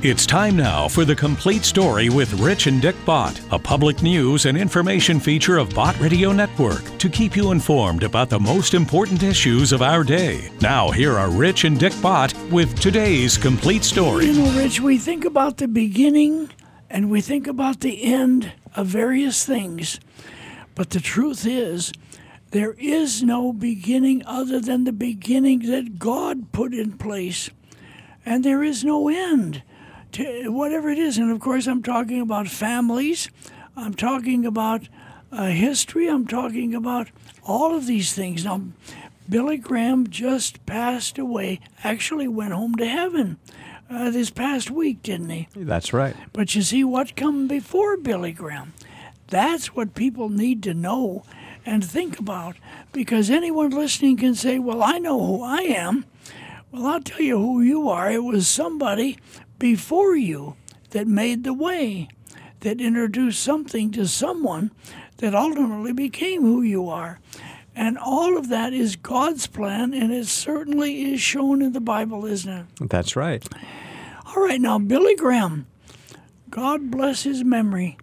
It's 0.00 0.26
time 0.26 0.56
now 0.56 0.86
for 0.86 1.04
the 1.04 1.16
complete 1.16 1.64
story 1.64 2.08
with 2.08 2.32
Rich 2.34 2.68
and 2.68 2.80
Dick 2.80 2.94
Bott, 3.04 3.40
a 3.50 3.58
public 3.58 4.00
news 4.00 4.46
and 4.46 4.56
information 4.56 5.18
feature 5.18 5.58
of 5.58 5.74
Bott 5.74 5.98
Radio 5.98 6.30
Network 6.30 6.96
to 6.98 7.08
keep 7.08 7.34
you 7.34 7.50
informed 7.50 8.04
about 8.04 8.30
the 8.30 8.38
most 8.38 8.74
important 8.74 9.24
issues 9.24 9.72
of 9.72 9.82
our 9.82 10.04
day. 10.04 10.52
Now, 10.60 10.92
here 10.92 11.18
are 11.18 11.28
Rich 11.28 11.64
and 11.64 11.80
Dick 11.80 11.92
Bott 12.00 12.32
with 12.48 12.78
today's 12.78 13.36
complete 13.36 13.82
story. 13.82 14.26
You 14.26 14.34
know, 14.34 14.56
Rich, 14.56 14.80
we 14.80 14.98
think 14.98 15.24
about 15.24 15.56
the 15.56 15.66
beginning 15.66 16.48
and 16.88 17.10
we 17.10 17.20
think 17.20 17.48
about 17.48 17.80
the 17.80 18.04
end 18.04 18.52
of 18.76 18.86
various 18.86 19.44
things. 19.44 19.98
But 20.76 20.90
the 20.90 21.00
truth 21.00 21.44
is, 21.44 21.92
there 22.52 22.74
is 22.74 23.24
no 23.24 23.52
beginning 23.52 24.22
other 24.26 24.60
than 24.60 24.84
the 24.84 24.92
beginning 24.92 25.68
that 25.70 25.98
God 25.98 26.52
put 26.52 26.72
in 26.72 26.98
place. 26.98 27.50
And 28.24 28.44
there 28.44 28.62
is 28.62 28.84
no 28.84 29.08
end 29.08 29.64
to 30.12 30.48
whatever 30.50 30.88
it 30.90 30.98
is. 30.98 31.18
And 31.18 31.30
of 31.30 31.40
course, 31.40 31.66
I'm 31.66 31.82
talking 31.82 32.20
about 32.20 32.48
families, 32.48 33.30
I'm 33.76 33.94
talking 33.94 34.44
about 34.46 34.88
uh, 35.30 35.46
history, 35.46 36.08
I'm 36.08 36.26
talking 36.26 36.74
about 36.74 37.08
all 37.44 37.74
of 37.74 37.86
these 37.86 38.12
things. 38.12 38.44
Now, 38.44 38.62
Billy 39.28 39.58
Graham 39.58 40.08
just 40.08 40.64
passed 40.64 41.18
away, 41.18 41.60
actually 41.84 42.28
went 42.28 42.52
home 42.52 42.74
to 42.76 42.86
heaven. 42.86 43.38
Uh, 43.90 44.10
this 44.10 44.28
past 44.28 44.70
week, 44.70 45.02
didn't 45.02 45.30
he? 45.30 45.48
That's 45.56 45.94
right. 45.94 46.14
But 46.34 46.54
you 46.54 46.60
see 46.60 46.84
what 46.84 47.16
come 47.16 47.48
before 47.48 47.96
Billy 47.96 48.32
Graham. 48.32 48.74
That's 49.28 49.74
what 49.74 49.94
people 49.94 50.28
need 50.28 50.62
to 50.64 50.74
know 50.74 51.24
and 51.64 51.84
think 51.84 52.18
about 52.18 52.56
because 52.92 53.30
anyone 53.30 53.70
listening 53.70 54.16
can 54.16 54.34
say, 54.34 54.58
Well, 54.58 54.82
I 54.82 54.98
know 54.98 55.24
who 55.24 55.42
I 55.42 55.60
am. 55.60 56.04
Well, 56.70 56.86
I'll 56.86 57.00
tell 57.00 57.20
you 57.20 57.38
who 57.38 57.62
you 57.62 57.88
are. 57.88 58.10
It 58.10 58.24
was 58.24 58.46
somebody 58.46 59.18
before 59.58 60.16
you 60.16 60.56
that 60.90 61.06
made 61.06 61.44
the 61.44 61.54
way, 61.54 62.08
that 62.60 62.80
introduced 62.80 63.42
something 63.42 63.90
to 63.92 64.06
someone 64.06 64.70
that 65.18 65.34
ultimately 65.34 65.92
became 65.92 66.42
who 66.42 66.62
you 66.62 66.88
are. 66.88 67.20
And 67.74 67.96
all 67.96 68.36
of 68.36 68.48
that 68.48 68.72
is 68.72 68.96
God's 68.96 69.46
plan, 69.46 69.94
and 69.94 70.12
it 70.12 70.26
certainly 70.26 71.12
is 71.12 71.20
shown 71.20 71.62
in 71.62 71.72
the 71.72 71.80
Bible, 71.80 72.26
isn't 72.26 72.52
it? 72.52 72.66
That's 72.88 73.14
right. 73.14 73.46
All 74.26 74.42
right, 74.42 74.60
now, 74.60 74.78
Billy 74.78 75.14
Graham, 75.14 75.66
God 76.50 76.90
bless 76.90 77.22
his 77.22 77.44
memory, 77.44 77.96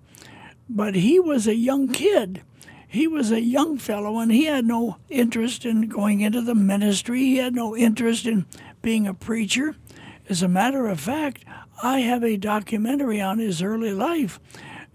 but 0.70 0.96
he 0.96 1.20
was 1.20 1.46
a 1.48 1.56
young 1.56 1.90
kid. 1.90 2.42
He 2.88 3.08
was 3.08 3.32
a 3.32 3.42
young 3.42 3.78
fellow, 3.78 4.20
and 4.20 4.32
he 4.32 4.46
had 4.46 4.66
no 4.66 4.98
interest 5.10 5.66
in 5.66 5.90
going 5.90 6.22
into 6.22 6.42
the 6.42 6.56
ministry. 6.56 7.20
He 7.20 7.38
had 7.38 7.54
no 7.54 7.76
interest 7.76 8.26
in 8.26 8.46
being 8.82 9.06
a 9.06 9.14
preacher. 9.14 9.76
As 10.28 10.42
a 10.42 10.48
matter 10.48 10.88
of 10.88 11.00
fact, 11.00 11.46
I 11.84 12.00
have 12.00 12.24
a 12.24 12.38
documentary 12.38 13.22
on 13.22 13.38
his 13.38 13.62
early 13.62 13.94
life, 13.94 14.40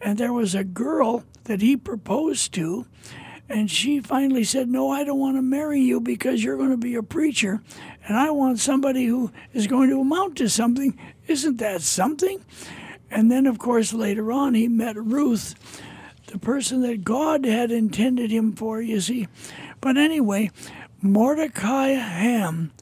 and 0.01 0.19
there 0.19 0.33
was 0.33 0.55
a 0.55 0.65
girl 0.65 1.25
that 1.45 1.61
he 1.61 1.77
proposed 1.77 2.53
to, 2.55 2.87
and 3.49 3.71
she 3.71 4.01
finally 4.01 4.45
said, 4.45 4.69
No, 4.69 4.91
I 4.91 5.05
don't 5.05 5.19
want 5.19 5.37
to 5.37 5.43
marry 5.43 5.81
you 5.81 6.01
because 6.01 6.43
you're 6.43 6.57
going 6.57 6.71
to 6.71 6.77
be 6.77 6.95
a 6.95 7.03
preacher, 7.03 7.63
and 8.07 8.17
I 8.17 8.31
want 8.31 8.59
somebody 8.59 9.07
who 9.07 9.31
is 9.53 9.67
going 9.67 9.91
to 9.91 10.01
amount 10.01 10.37
to 10.39 10.49
something. 10.49 10.99
Isn't 11.27 11.59
that 11.59 11.83
something? 11.83 12.45
And 13.11 13.31
then, 13.31 13.47
of 13.47 13.59
course, 13.59 13.93
later 13.93 14.33
on, 14.33 14.55
he 14.55 14.69
met 14.69 14.97
Ruth, 14.97 15.55
the 16.27 16.39
person 16.39 16.83
that 16.83 17.05
God 17.05 17.45
had 17.45 17.71
intended 17.71 18.31
him 18.31 18.53
for, 18.53 18.81
you 18.81 19.01
see. 19.01 19.29
But 19.81 19.97
anyway, 19.97 20.51
Mordecai 21.03 21.89
Ham 21.89 22.73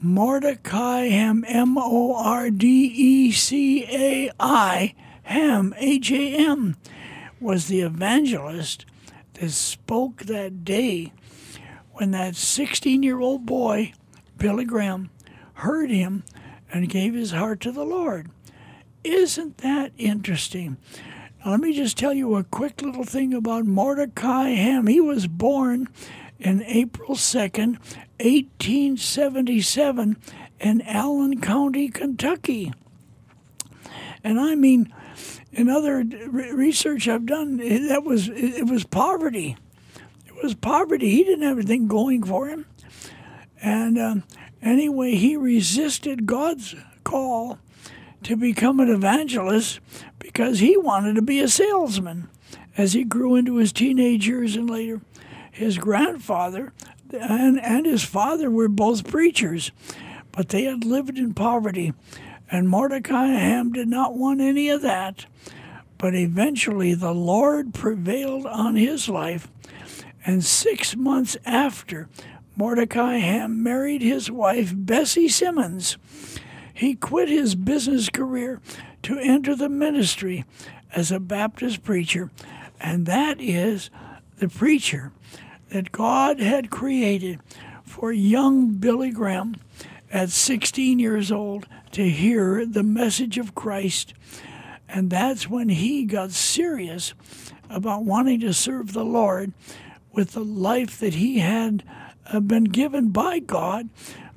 Mordecai 0.00 1.06
Ham, 1.06 1.44
M 1.48 1.76
O 1.76 2.14
R 2.14 2.50
D 2.50 2.66
E 2.66 3.32
C 3.32 3.84
A 3.84 4.30
I, 4.38 4.94
Ham, 5.24 5.74
H 5.76 6.12
A 6.12 6.36
M, 6.36 6.76
was 7.40 7.66
the 7.66 7.80
evangelist 7.80 8.86
that 9.34 9.50
spoke 9.50 10.22
that 10.24 10.64
day 10.64 11.12
when 11.94 12.12
that 12.12 12.36
16 12.36 13.02
year 13.02 13.18
old 13.18 13.44
boy, 13.44 13.92
Billy 14.36 14.64
Graham, 14.64 15.10
heard 15.54 15.90
him 15.90 16.22
and 16.72 16.88
gave 16.88 17.14
his 17.14 17.32
heart 17.32 17.60
to 17.60 17.72
the 17.72 17.84
Lord. 17.84 18.30
Isn't 19.02 19.58
that 19.58 19.92
interesting? 19.98 20.76
Now, 21.44 21.52
let 21.52 21.60
me 21.60 21.72
just 21.72 21.98
tell 21.98 22.12
you 22.12 22.36
a 22.36 22.44
quick 22.44 22.82
little 22.82 23.04
thing 23.04 23.34
about 23.34 23.64
Mordecai 23.64 24.50
Ham. 24.50 24.86
He 24.86 25.00
was 25.00 25.26
born 25.26 25.88
in 26.38 26.62
April 26.64 27.16
2nd, 27.16 27.78
1877, 28.20 30.16
in 30.60 30.82
Allen 30.82 31.40
County, 31.40 31.88
Kentucky. 31.88 32.72
And 34.24 34.40
I 34.40 34.54
mean, 34.54 34.92
in 35.52 35.68
other 35.68 36.02
research 36.02 37.08
I've 37.08 37.26
done, 37.26 37.56
that 37.88 38.04
was 38.04 38.28
it 38.28 38.68
was 38.68 38.84
poverty. 38.84 39.56
It 40.26 40.42
was 40.42 40.54
poverty. 40.54 41.10
He 41.10 41.24
didn't 41.24 41.46
have 41.46 41.58
anything 41.58 41.88
going 41.88 42.22
for 42.24 42.48
him. 42.48 42.66
And 43.60 43.98
um, 43.98 44.24
anyway, 44.62 45.14
he 45.14 45.36
resisted 45.36 46.26
God's 46.26 46.74
call 47.04 47.58
to 48.24 48.36
become 48.36 48.80
an 48.80 48.88
evangelist 48.88 49.80
because 50.18 50.58
he 50.58 50.76
wanted 50.76 51.14
to 51.14 51.22
be 51.22 51.40
a 51.40 51.48
salesman 51.48 52.28
as 52.76 52.92
he 52.92 53.04
grew 53.04 53.34
into 53.34 53.56
his 53.56 53.72
teenage 53.72 54.26
years 54.26 54.56
and 54.56 54.68
later 54.68 55.00
his 55.50 55.78
grandfather 55.78 56.72
and, 57.12 57.60
and 57.60 57.86
his 57.86 58.04
father 58.04 58.50
were 58.50 58.68
both 58.68 59.08
preachers, 59.08 59.72
but 60.32 60.48
they 60.48 60.64
had 60.64 60.84
lived 60.84 61.18
in 61.18 61.34
poverty. 61.34 61.92
And 62.50 62.68
Mordecai 62.68 63.26
Ham 63.26 63.72
did 63.72 63.88
not 63.88 64.16
want 64.16 64.40
any 64.40 64.68
of 64.68 64.82
that. 64.82 65.26
But 65.98 66.14
eventually 66.14 66.94
the 66.94 67.12
Lord 67.12 67.74
prevailed 67.74 68.46
on 68.46 68.76
his 68.76 69.08
life. 69.08 69.48
And 70.24 70.44
six 70.44 70.94
months 70.96 71.36
after 71.44 72.08
Mordecai 72.56 73.16
Ham 73.16 73.62
married 73.62 74.02
his 74.02 74.30
wife, 74.30 74.72
Bessie 74.74 75.28
Simmons, 75.28 75.96
he 76.72 76.94
quit 76.94 77.28
his 77.28 77.54
business 77.54 78.08
career 78.08 78.60
to 79.02 79.18
enter 79.18 79.54
the 79.54 79.68
ministry 79.68 80.44
as 80.92 81.10
a 81.10 81.20
Baptist 81.20 81.82
preacher. 81.82 82.30
And 82.80 83.06
that 83.06 83.40
is 83.40 83.90
the 84.38 84.48
preacher 84.48 85.12
that 85.70 85.92
God 85.92 86.40
had 86.40 86.70
created 86.70 87.40
for 87.82 88.12
young 88.12 88.72
Billy 88.74 89.10
Graham 89.10 89.56
at 90.10 90.30
16 90.30 90.98
years 90.98 91.30
old 91.30 91.66
to 91.92 92.08
hear 92.08 92.64
the 92.64 92.82
message 92.82 93.38
of 93.38 93.54
Christ. 93.54 94.14
And 94.88 95.10
that's 95.10 95.48
when 95.48 95.68
he 95.68 96.04
got 96.04 96.30
serious 96.30 97.14
about 97.68 98.04
wanting 98.04 98.40
to 98.40 98.54
serve 98.54 98.92
the 98.92 99.04
Lord 99.04 99.52
with 100.12 100.32
the 100.32 100.44
life 100.44 100.98
that 101.00 101.14
he 101.14 101.40
had 101.40 101.84
uh, 102.32 102.40
been 102.40 102.64
given 102.64 103.10
by 103.10 103.38
God 103.38 103.88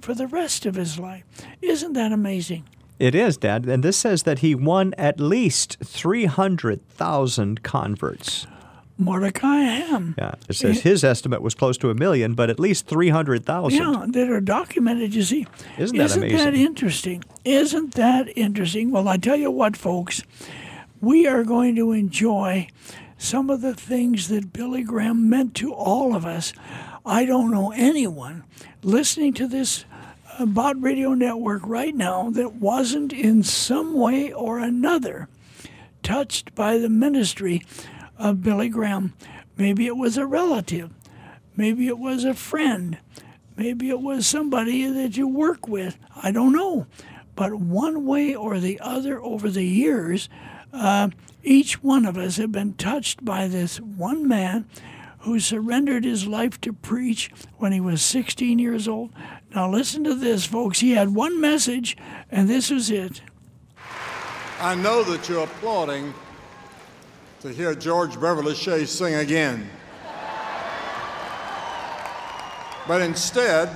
for 0.02 0.14
the 0.14 0.28
rest 0.28 0.66
of 0.66 0.76
his 0.76 1.00
life. 1.00 1.24
Isn't 1.62 1.94
that 1.94 2.12
amazing? 2.12 2.66
It 3.00 3.16
is, 3.16 3.38
Dad. 3.38 3.66
And 3.66 3.84
this 3.84 3.98
says 3.98 4.24
that 4.24 4.40
he 4.40 4.54
won 4.54 4.94
at 4.98 5.20
least 5.20 5.78
300,000 5.84 7.64
converts. 7.64 8.46
Mordecai 9.02 9.58
Ham. 9.64 10.16
Yeah, 10.18 10.36
it 10.48 10.56
says 10.56 10.82
his 10.82 11.04
estimate 11.04 11.42
was 11.42 11.56
close 11.56 11.78
to 11.80 11.90
a 11.90 11.96
million, 11.96 12.34
but 12.34 12.50
at 12.50 12.60
least 12.60 12.88
300,000. 12.88 13.78
Yeah, 13.78 14.06
that 14.08 14.30
are 14.30 14.42
documented, 14.42 15.14
you 15.14 15.24
see. 15.24 15.48
Isn't 15.78 15.98
that 15.98 16.06
Isn't 16.06 16.24
amazing? 16.24 16.38
that 16.38 16.54
interesting? 16.54 17.24
Isn't 17.44 17.94
that 17.96 18.38
interesting? 18.38 18.92
Well, 18.92 19.08
I 19.08 19.18
tell 19.18 19.36
you 19.36 19.52
what, 19.52 19.76
folks, 19.76 20.24
we 21.02 21.28
are 21.28 21.44
going 21.44 21.76
to 21.76 21.92
enjoy 21.92 22.68
some 23.18 23.50
of 23.50 23.62
the 23.62 23.74
things 23.76 24.28
that 24.30 24.54
Billy 24.54 24.84
Graham 24.84 25.30
meant 25.30 25.56
to 25.56 25.74
all 25.74 26.16
of 26.16 26.26
us. 26.26 26.54
I 27.06 27.26
don't 27.26 27.52
know 27.52 27.72
anyone 27.72 28.44
listening 28.84 29.34
to 29.34 29.48
this 29.48 29.86
uh, 30.38 30.46
Bott 30.46 30.82
Radio 30.82 31.14
Network 31.14 31.62
right 31.66 31.96
now 31.96 32.30
that 32.32 32.56
wasn't 32.56 33.14
in 33.14 33.44
some 33.44 33.94
way 33.94 34.32
or 34.32 34.60
another 34.60 35.28
touched 36.04 36.56
by 36.56 36.78
the 36.80 36.90
ministry 36.90 37.62
of 38.22 38.44
Billy 38.44 38.70
Graham. 38.70 39.14
Maybe 39.58 39.88
it 39.88 39.98
was 39.98 40.18
a 40.18 40.26
relative. 40.26 40.92
Maybe 41.56 41.88
it 41.88 41.98
was 41.98 42.24
a 42.24 42.34
friend. 42.34 42.98
Maybe 43.58 43.90
it 43.90 44.00
was 44.00 44.26
somebody 44.26 44.86
that 44.86 45.18
you 45.18 45.28
work 45.28 45.68
with. 45.68 45.98
I 46.16 46.32
don't 46.32 46.54
know. 46.54 46.88
But 47.36 47.56
one 47.56 48.06
way 48.06 48.36
or 48.36 48.60
the 48.60 48.80
other 48.80 49.22
over 49.22 49.50
the 49.50 49.64
years, 49.64 50.30
uh, 50.72 51.10
each 51.44 51.84
one 51.84 52.06
of 52.06 52.18
us 52.18 52.38
have 52.38 52.52
been 52.52 52.74
touched 52.76 53.26
by 53.26 53.48
this 53.48 53.80
one 53.80 54.28
man 54.28 54.66
who 55.20 55.40
surrendered 55.40 56.04
his 56.04 56.28
life 56.28 56.60
to 56.62 56.74
preach 56.74 57.32
when 57.58 57.72
he 57.72 57.80
was 57.80 58.02
16 58.02 58.58
years 58.60 58.88
old. 58.88 59.12
Now, 59.54 59.70
listen 59.70 60.04
to 60.06 60.16
this, 60.16 60.46
folks. 60.46 60.80
He 60.80 60.92
had 60.92 61.14
one 61.14 61.40
message, 61.40 61.98
and 62.32 62.50
this 62.50 62.70
was 62.70 62.90
it. 62.90 63.22
I 64.60 64.76
know 64.76 65.04
that 65.04 65.28
you're 65.28 65.44
applauding 65.44 66.14
to 67.42 67.50
hear 67.52 67.74
George 67.74 68.22
Beverly 68.22 68.54
Shea 68.54 68.86
sing 68.86 69.16
again. 69.16 69.68
But 72.88 73.02
instead, 73.02 73.68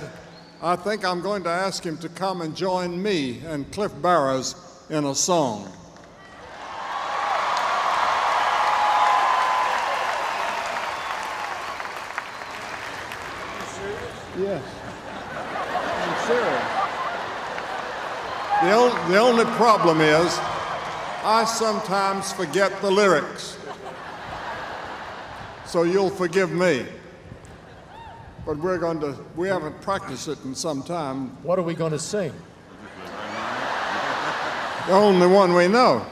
I 0.62 0.76
think 0.76 1.04
I'm 1.04 1.20
going 1.20 1.42
to 1.42 1.50
ask 1.50 1.84
him 1.84 1.98
to 1.98 2.08
come 2.08 2.42
and 2.42 2.56
join 2.56 3.02
me 3.02 3.40
and 3.44 3.68
Cliff 3.72 3.92
Barrows 4.00 4.54
in 4.88 5.04
a 5.04 5.16
song. 5.16 5.72
Yes. 14.38 14.62
I'm 16.04 16.26
serious. 16.28 16.62
The, 18.62 18.72
on, 18.72 19.10
the 19.10 19.18
only 19.18 19.44
problem 19.56 20.00
is 20.00 20.38
I 21.28 21.44
sometimes 21.44 22.32
forget 22.32 22.80
the 22.80 22.88
lyrics. 22.88 23.58
So 25.64 25.82
you'll 25.82 26.08
forgive 26.08 26.52
me. 26.52 26.86
But 28.46 28.58
we're 28.58 28.78
going 28.78 29.00
to, 29.00 29.18
we 29.34 29.48
haven't 29.48 29.80
practiced 29.80 30.28
it 30.28 30.38
in 30.44 30.54
some 30.54 30.84
time. 30.84 31.30
What 31.42 31.58
are 31.58 31.62
we 31.62 31.74
going 31.74 31.90
to 31.90 31.98
sing? 31.98 32.32
The 34.86 34.92
only 34.92 35.26
one 35.26 35.52
we 35.52 35.66
know. 35.66 36.06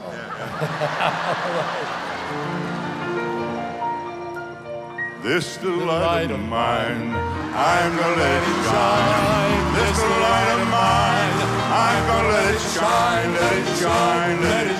This 5.23 5.63
little 5.63 5.85
light 5.87 6.29
of 6.29 6.41
mine, 6.41 7.15
I'm 7.55 7.95
gonna 7.97 8.15
let 8.17 8.43
it 8.43 8.65
shine. 8.67 9.73
This 9.75 9.97
little 10.01 10.19
light 10.19 10.49
of 10.59 10.67
mine, 10.67 11.37
I'm 11.71 12.05
gonna 12.05 12.27
let 12.27 12.53
it 12.53 12.59
shine, 12.59 13.33
let 13.33 13.53
it 13.57 13.67
shine, 13.79 14.41
let 14.41 14.67
it 14.67 14.74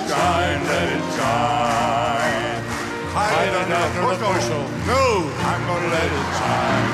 shine, 0.56 0.68
let 0.68 0.88
it 0.92 1.04
shine. 1.16 2.62
Hide 3.16 3.48
it 3.48 3.54
under 3.54 4.00
a 4.00 4.16
bushel. 4.16 4.64
No, 4.86 5.04
I'm 5.44 5.62
gonna 5.66 5.88
let 5.88 6.10
it 6.20 6.28
shine. 6.36 6.88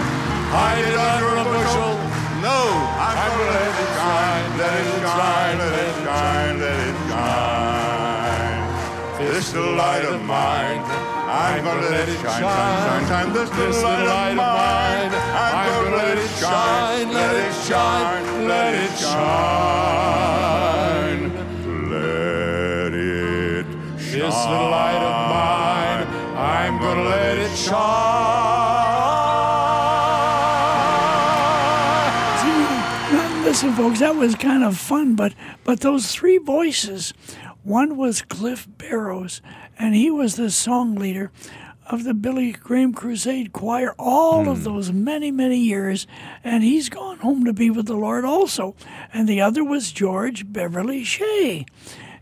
Hide 0.53 0.85
it 0.85 0.99
under 0.99 1.31
a 1.37 1.44
bushel. 1.44 1.94
No, 2.43 2.59
I'm 2.99 3.17
gonna 3.17 3.50
let 3.50 3.75
it 3.82 3.91
shine, 3.99 4.59
let 4.59 4.75
it 4.82 5.03
shine, 5.03 5.59
let 5.59 5.75
it 5.79 5.94
shine, 6.05 6.59
let 6.59 6.79
it 6.88 6.97
shine. 7.09 7.62
This 9.19 9.55
little 9.55 9.75
light 9.76 10.05
of 10.05 10.23
mine, 10.25 10.82
I'm 10.82 11.62
gonna 11.65 11.88
let 11.88 12.08
it 12.08 12.19
shine, 12.19 12.43
shine, 12.43 13.06
shine, 13.06 13.06
shine. 13.06 13.32
This 13.32 13.50
little 13.50 14.06
light 14.06 14.31
of 14.31 14.37
mine, 14.37 15.12
I'm 15.15 15.85
gonna 15.85 15.97
let 15.97 16.19
it 16.19 16.31
shine, 16.31 17.12
let 17.12 17.37
it 17.37 17.55
shine, 17.67 18.49
let 18.49 18.75
it 18.75 18.99
shine. 18.99 20.12
Little 24.47 24.71
light 24.71 25.03
of 25.03 25.29
mine, 25.29 26.06
I'm 26.37 26.79
gonna 26.79 27.09
let 27.09 27.39
it 27.39 27.56
shine. 27.56 28.43
Listen, 33.44 33.73
folks, 33.75 33.99
that 33.99 34.17
was 34.17 34.35
kind 34.35 34.65
of 34.65 34.79
fun, 34.79 35.15
but 35.15 35.35
but 35.62 35.81
those 35.81 36.11
three 36.11 36.39
voices, 36.39 37.12
one 37.62 37.99
was 37.99 38.23
Cliff 38.23 38.67
Barrows, 38.79 39.43
and 39.79 39.94
he 39.94 40.11
was 40.11 40.37
the 40.37 40.50
song 40.50 40.94
leader 40.94 41.31
of 41.87 42.05
the 42.05 42.15
Billy 42.15 42.53
Graham 42.53 42.94
Crusade 42.94 43.53
Choir 43.53 43.94
all 43.99 44.49
of 44.49 44.59
hmm. 44.59 44.65
those 44.65 44.93
many, 44.93 45.31
many 45.31 45.59
years, 45.59 46.06
and 46.43 46.62
he's 46.62 46.89
gone 46.89 47.19
home 47.19 47.44
to 47.44 47.53
be 47.53 47.69
with 47.69 47.87
the 47.87 47.94
Lord 47.94 48.25
also. 48.25 48.75
And 49.12 49.29
the 49.29 49.43
other 49.43 49.62
was 49.62 49.93
George 49.93 50.50
Beverly 50.50 51.05
Shea. 51.05 51.67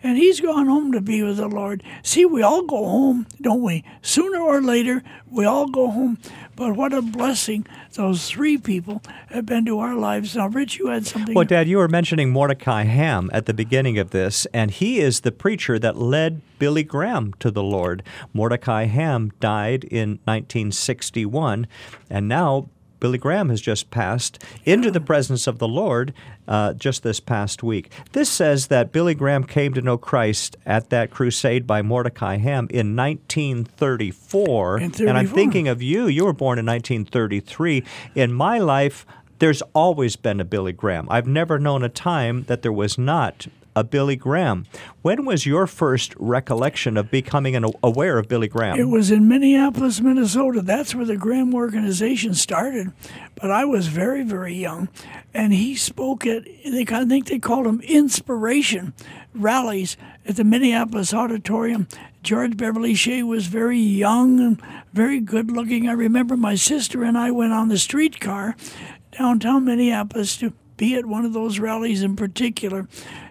And 0.02 0.16
he's 0.16 0.40
gone 0.40 0.66
home 0.66 0.92
to 0.92 1.00
be 1.00 1.22
with 1.22 1.36
the 1.36 1.48
Lord. 1.48 1.82
See, 2.02 2.24
we 2.24 2.42
all 2.42 2.62
go 2.62 2.84
home, 2.84 3.26
don't 3.40 3.62
we? 3.62 3.84
Sooner 4.02 4.38
or 4.40 4.62
later, 4.62 5.02
we 5.30 5.44
all 5.44 5.68
go 5.68 5.90
home. 5.90 6.18
But 6.56 6.76
what 6.76 6.92
a 6.92 7.02
blessing 7.02 7.66
those 7.94 8.28
three 8.28 8.58
people 8.58 9.02
have 9.28 9.46
been 9.46 9.64
to 9.66 9.78
our 9.78 9.94
lives. 9.94 10.36
Now, 10.36 10.48
Rich, 10.48 10.78
you 10.78 10.88
had 10.88 11.06
something. 11.06 11.34
Well, 11.34 11.44
Dad, 11.44 11.68
you 11.68 11.78
were 11.78 11.88
mentioning 11.88 12.30
Mordecai 12.30 12.84
Ham 12.84 13.30
at 13.32 13.46
the 13.46 13.54
beginning 13.54 13.98
of 13.98 14.10
this, 14.10 14.46
and 14.52 14.70
he 14.70 15.00
is 15.00 15.20
the 15.20 15.32
preacher 15.32 15.78
that 15.78 15.96
led 15.96 16.42
Billy 16.58 16.82
Graham 16.82 17.32
to 17.40 17.50
the 17.50 17.62
Lord. 17.62 18.02
Mordecai 18.32 18.84
Ham 18.84 19.32
died 19.40 19.84
in 19.84 20.18
1961, 20.24 21.66
and 22.08 22.28
now 22.28 22.68
Billy 23.00 23.18
Graham 23.18 23.48
has 23.48 23.60
just 23.60 23.90
passed 23.90 24.42
into 24.64 24.90
the 24.90 25.00
presence 25.00 25.46
of 25.46 25.58
the 25.58 25.66
Lord 25.66 26.12
uh, 26.46 26.74
just 26.74 27.02
this 27.02 27.18
past 27.18 27.62
week. 27.62 27.90
This 28.12 28.28
says 28.28 28.68
that 28.68 28.92
Billy 28.92 29.14
Graham 29.14 29.44
came 29.44 29.74
to 29.74 29.82
know 29.82 29.98
Christ 29.98 30.56
at 30.66 30.90
that 30.90 31.10
crusade 31.10 31.66
by 31.66 31.82
Mordecai 31.82 32.36
Ham 32.36 32.68
in 32.70 32.94
1934. 32.94 34.78
In 34.80 34.92
And 35.08 35.18
I'm 35.18 35.26
thinking 35.26 35.66
of 35.68 35.82
you. 35.82 36.06
You 36.06 36.24
were 36.26 36.32
born 36.32 36.58
in 36.58 36.66
1933. 36.66 37.84
In 38.14 38.32
my 38.32 38.58
life, 38.58 39.06
there's 39.38 39.62
always 39.74 40.16
been 40.16 40.38
a 40.38 40.44
Billy 40.44 40.72
Graham. 40.72 41.08
I've 41.10 41.26
never 41.26 41.58
known 41.58 41.82
a 41.82 41.88
time 41.88 42.44
that 42.44 42.62
there 42.62 42.72
was 42.72 42.98
not 42.98 43.46
a 43.74 43.84
Billy 43.84 44.16
Graham. 44.16 44.66
When 45.02 45.24
was 45.24 45.46
your 45.46 45.66
first 45.66 46.14
recollection 46.18 46.96
of 46.96 47.10
becoming 47.10 47.56
an, 47.56 47.66
aware 47.82 48.18
of 48.18 48.28
Billy 48.28 48.48
Graham? 48.48 48.78
It 48.78 48.88
was 48.88 49.10
in 49.10 49.28
Minneapolis, 49.28 50.00
Minnesota. 50.00 50.62
That's 50.62 50.94
where 50.94 51.06
the 51.06 51.16
Graham 51.16 51.54
organization 51.54 52.34
started. 52.34 52.92
But 53.34 53.50
I 53.50 53.64
was 53.64 53.86
very, 53.86 54.22
very 54.22 54.54
young. 54.54 54.88
And 55.32 55.52
he 55.52 55.76
spoke 55.76 56.26
at, 56.26 56.44
they, 56.44 56.86
I 56.90 57.04
think 57.04 57.26
they 57.26 57.38
called 57.38 57.66
them 57.66 57.80
inspiration 57.82 58.92
rallies 59.34 59.96
at 60.26 60.36
the 60.36 60.44
Minneapolis 60.44 61.14
Auditorium. 61.14 61.88
George 62.22 62.56
Beverly 62.56 62.94
Shea 62.94 63.22
was 63.22 63.46
very 63.46 63.78
young 63.78 64.40
and 64.40 64.62
very 64.92 65.20
good 65.20 65.50
looking. 65.50 65.88
I 65.88 65.92
remember 65.92 66.36
my 66.36 66.54
sister 66.54 67.02
and 67.02 67.16
I 67.16 67.30
went 67.30 67.52
on 67.52 67.68
the 67.68 67.78
streetcar 67.78 68.56
downtown 69.12 69.64
Minneapolis 69.64 70.36
to 70.38 70.52
be 70.76 70.94
at 70.94 71.06
one 71.06 71.24
of 71.24 71.32
those 71.32 71.58
rallies 71.58 72.02
in 72.02 72.16
particular. 72.16 72.88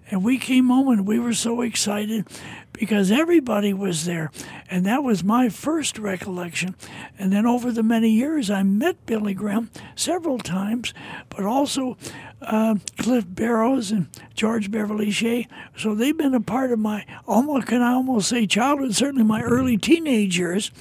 And 0.10 0.24
we 0.24 0.38
came 0.38 0.68
home 0.68 0.90
and 0.90 1.08
we 1.08 1.20
were 1.20 1.34
so 1.34 1.62
excited 1.62 2.28
because 2.74 3.12
everybody 3.12 3.74
was 3.74 4.06
there. 4.06 4.32
And 4.70 4.86
that 4.86 5.04
was 5.04 5.24
my 5.24 5.50
first 5.50 6.00
recollection. 6.00 6.76
And 7.18 7.32
then 7.32 7.46
over 7.46 7.72
the 7.72 7.84
many 7.84 8.10
years, 8.10 8.50
I 8.50 8.64
met 8.64 9.06
Billy 9.06 9.34
Graham 9.34 9.70
several 9.96 10.40
times, 10.40 10.94
but 11.30 11.44
also 11.44 11.98
uh, 12.42 12.76
Cliff 12.98 13.26
Barrows 13.28 13.92
and 13.92 14.08
George 14.34 14.72
Beverly 14.72 15.12
Shea. 15.12 15.48
So 15.78 15.94
they've 15.94 16.18
been 16.18 16.34
a 16.34 16.42
part 16.42 16.72
of 16.72 16.80
my, 16.80 17.06
almost 17.28 17.68
can 17.68 17.82
I 17.82 17.94
almost 17.94 18.30
say 18.30 18.48
childhood, 18.48 18.96
certainly 18.96 19.24
my 19.24 19.42
early 19.42 19.78
teenage 19.78 20.38
years. 20.38 20.72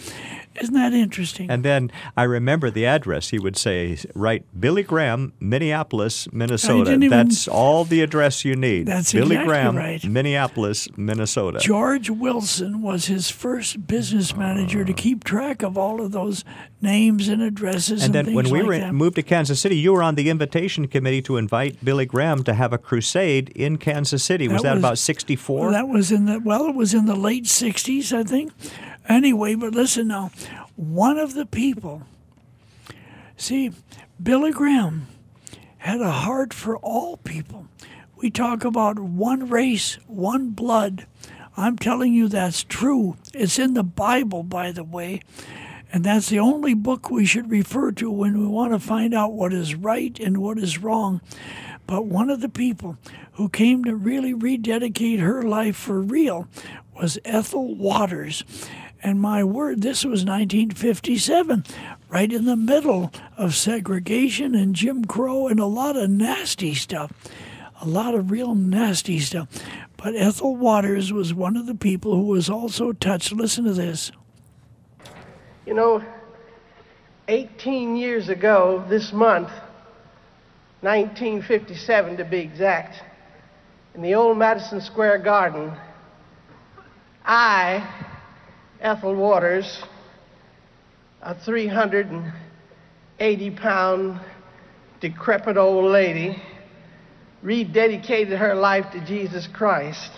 Isn't 0.61 0.75
that 0.75 0.93
interesting? 0.93 1.51
and 1.51 1.65
then 1.65 1.91
I 2.17 2.25
remember 2.25 2.71
the 2.71 2.87
address. 2.87 3.29
He 3.31 3.39
would 3.39 3.57
say, 3.57 3.97
"Write 4.15 4.45
Billy 4.59 4.83
Graham, 4.83 5.33
Minneapolis, 5.41 6.27
oh, 6.29 6.37
Minnesota." 6.37 6.93
even- 6.93 7.11
That's 7.11 7.47
all 7.49 7.85
the 7.85 8.01
address 8.03 8.45
you 8.45 8.57
need. 8.57 8.87
That's 8.87 9.13
Billy 9.13 9.37
exactly 9.37 9.47
Graham, 9.49 9.77
right. 9.77 10.05
Minneapolis, 10.05 10.89
Minnesota. 10.97 11.59
George 11.61 12.11
Wilson 12.11 12.83
was 12.83 13.07
his 13.07 13.31
first 13.31 13.87
business 13.87 14.37
manager 14.37 14.85
to 14.85 14.93
keep 14.93 15.25
track 15.25 15.63
of 15.63 15.77
all 15.79 16.01
of 16.01 16.13
those 16.13 16.45
names 16.81 17.29
and 17.29 17.43
addresses 17.43 18.05
and, 18.05 18.15
And 18.15 18.27
then 18.27 18.35
when 18.35 18.51
we 18.51 18.61
like 18.61 18.69
were 18.69 18.79
that. 18.79 18.95
moved 18.95 19.17
to 19.17 19.23
Kansas 19.23 19.61
City, 19.61 19.77
you 19.77 19.93
were 19.93 20.03
on 20.03 20.15
the 20.15 20.31
invitation 20.31 20.87
committee 20.87 21.23
to 21.23 21.37
invite 21.37 21.85
Billy 21.85 22.07
Graham 22.07 22.43
to 22.45 22.55
have 22.55 22.73
a 22.73 22.79
crusade 22.79 23.51
in 23.55 23.77
Kansas 23.79 24.23
City. 24.23 24.47
Was 24.49 24.63
That 24.63 24.69
that, 24.69 24.75
was- 24.77 24.81
about 24.83 24.99
64? 24.99 25.61
Well, 25.61 25.71
that 25.73 25.89
was 25.89 26.13
in 26.13 26.27
the 26.27 26.39
well, 26.39 26.67
it 26.67 26.75
was 26.75 26.95
in 26.95 27.07
the 27.07 27.17
late 27.17 27.45
'60s, 27.45 28.13
I 28.13 28.23
think. 28.23 28.53
Anyway, 29.09 29.55
but 29.55 29.75
listen 29.75 30.09
now, 30.09 30.31
one 30.77 31.19
of 31.19 31.35
the 31.35 31.47
people. 31.47 32.03
See, 33.37 33.73
Billy 34.23 34.53
Graham 34.53 35.07
had 35.79 36.01
a 36.01 36.11
heart 36.11 36.53
for 36.53 36.77
all 36.77 37.17
people. 37.17 37.67
We 38.17 38.31
talk 38.31 38.65
about 38.65 38.99
one 38.99 39.49
race, 39.49 39.95
one 40.07 40.51
blood. 40.51 41.07
I'm 41.57 41.79
telling 41.79 42.13
you 42.13 42.29
that's 42.29 42.63
true. 42.63 43.17
It's 43.33 43.59
in 43.59 43.75
the 43.75 43.83
Bible, 43.83 44.43
by 44.43 44.73
the 44.73 44.85
way. 44.85 45.23
And 45.91 46.05
that's 46.05 46.29
the 46.29 46.39
only 46.39 46.75
book 46.75 47.11
we 47.11 47.25
should 47.25 47.51
refer 47.51 47.93
to 47.93 48.11
when 48.11 48.39
we 48.39 48.47
want 48.47 48.73
to 48.73 48.79
find 48.79 49.15
out 49.15 49.33
what 49.33 49.55
is 49.55 49.75
right 49.75 50.19
and 50.21 50.39
what 50.39 50.59
is 50.59 50.79
wrong. 50.79 51.23
But 51.87 52.05
one 52.05 52.29
of 52.29 52.43
the 52.43 52.49
people 52.51 52.99
who 53.33 53.49
came 53.49 53.85
to 53.85 53.97
really 53.97 54.35
rededicate 54.35 55.21
her 55.21 55.43
life 55.43 55.77
for 55.77 56.01
real 56.01 56.47
was 56.95 57.19
Ethel 57.25 57.75
Waters. 57.75 58.45
And 59.03 59.21
my 59.21 59.45
word, 59.45 59.83
this 59.83 60.05
was 60.05 60.25
1957, 60.25 61.65
right 62.09 62.33
in 62.33 62.45
the 62.45 62.57
middle 62.57 63.13
of 63.37 63.55
segregation 63.55 64.55
and 64.55 64.75
Jim 64.75 65.05
Crow 65.05 65.47
and 65.47 65.61
a 65.61 65.67
lot 65.67 65.97
of 65.97 66.11
nasty 66.11 66.75
stuff. 66.75 67.13
A 67.81 67.87
lot 67.87 68.15
of 68.15 68.33
real 68.33 68.57
nasty 68.57 69.21
stuff. 69.21 69.49
But 69.97 70.17
Ethel 70.17 70.57
Waters 70.57 71.13
was 71.13 71.33
one 71.33 71.57
of 71.57 71.67
the 71.67 71.77
people 71.77 72.17
who 72.17 72.27
was 72.27 72.51
also 72.51 72.93
touched. 72.93 73.33
Listen 73.33 73.65
to 73.65 73.73
this. 73.73 74.11
You 75.65 75.75
know, 75.75 76.03
18 77.29 77.95
years 77.95 78.29
ago 78.29 78.85
this 78.89 79.13
month, 79.13 79.51
1957 80.81 82.17
to 82.17 82.25
be 82.25 82.39
exact, 82.39 83.03
in 83.95 84.03
the 84.03 84.15
old 84.15 84.39
Madison 84.39 84.81
Square 84.81 85.19
Garden, 85.19 85.73
I, 87.25 87.87
Ethel 88.81 89.17
Waters, 89.17 89.83
a 91.21 91.35
380 91.35 93.51
pound, 93.53 94.21
decrepit 95.01 95.57
old 95.57 95.91
lady, 95.91 96.41
rededicated 97.43 98.39
her 98.39 98.55
life 98.55 98.93
to 98.93 99.05
Jesus 99.05 99.49
Christ. 99.53 100.13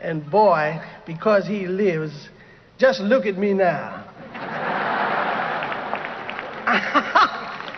And 0.00 0.30
boy, 0.30 0.80
because 1.06 1.44
he 1.46 1.66
lives, 1.66 2.28
just 2.78 3.00
look 3.00 3.26
at 3.26 3.36
me 3.36 3.52
now. 3.52 4.04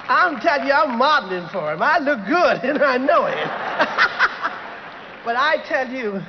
I'm 0.09 0.41
telling 0.41 0.67
you, 0.67 0.73
I'm 0.73 0.99
modeling 0.99 1.49
for 1.51 1.73
him. 1.73 1.83
I 1.83 1.99
look 1.99 2.27
good, 2.27 2.63
and 2.69 2.83
I 2.83 2.99
know 2.99 3.27
it. 3.27 3.37
but 5.25 5.37
I 5.37 5.57
tell 5.67 5.89
you, 5.89 6.21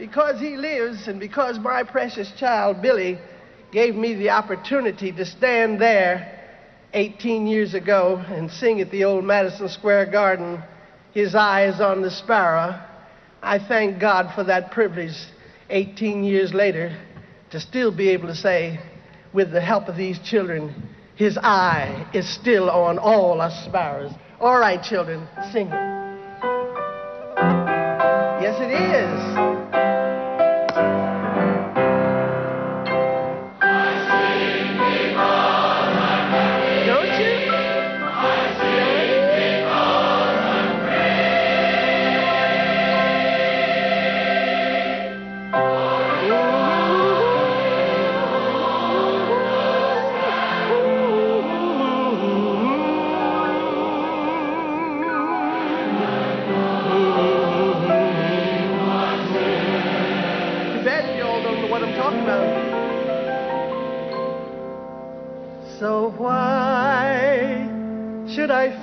because 0.00 0.40
he 0.40 0.56
lives, 0.56 1.08
and 1.08 1.20
because 1.20 1.58
my 1.58 1.84
precious 1.84 2.32
child, 2.38 2.80
Billy, 2.80 3.18
gave 3.70 3.94
me 3.94 4.14
the 4.14 4.30
opportunity 4.30 5.12
to 5.12 5.26
stand 5.26 5.78
there 5.78 6.40
18 6.94 7.46
years 7.46 7.74
ago 7.74 8.16
and 8.28 8.50
sing 8.50 8.80
at 8.80 8.90
the 8.90 9.04
old 9.04 9.24
Madison 9.24 9.68
Square 9.68 10.06
Garden, 10.06 10.62
His 11.12 11.34
Eyes 11.34 11.82
on 11.82 12.00
the 12.00 12.10
Sparrow, 12.10 12.82
I 13.42 13.58
thank 13.58 14.00
God 14.00 14.34
for 14.34 14.42
that 14.44 14.70
privilege 14.70 15.16
18 15.68 16.24
years 16.24 16.54
later 16.54 16.96
to 17.50 17.60
still 17.60 17.94
be 17.94 18.08
able 18.08 18.28
to 18.28 18.34
say, 18.34 18.80
with 19.34 19.52
the 19.52 19.60
help 19.60 19.86
of 19.86 19.98
these 19.98 20.18
children, 20.20 20.88
His 21.14 21.36
eye 21.36 22.08
is 22.14 22.26
still 22.26 22.70
on 22.70 22.98
all 22.98 23.42
us 23.42 23.66
sparrows. 23.66 24.12
All 24.40 24.58
right, 24.58 24.82
children, 24.82 25.28
sing 25.52 25.66
it. 25.66 25.90
Yes, 28.40 28.56
it 28.60 28.70
is. 28.70 29.59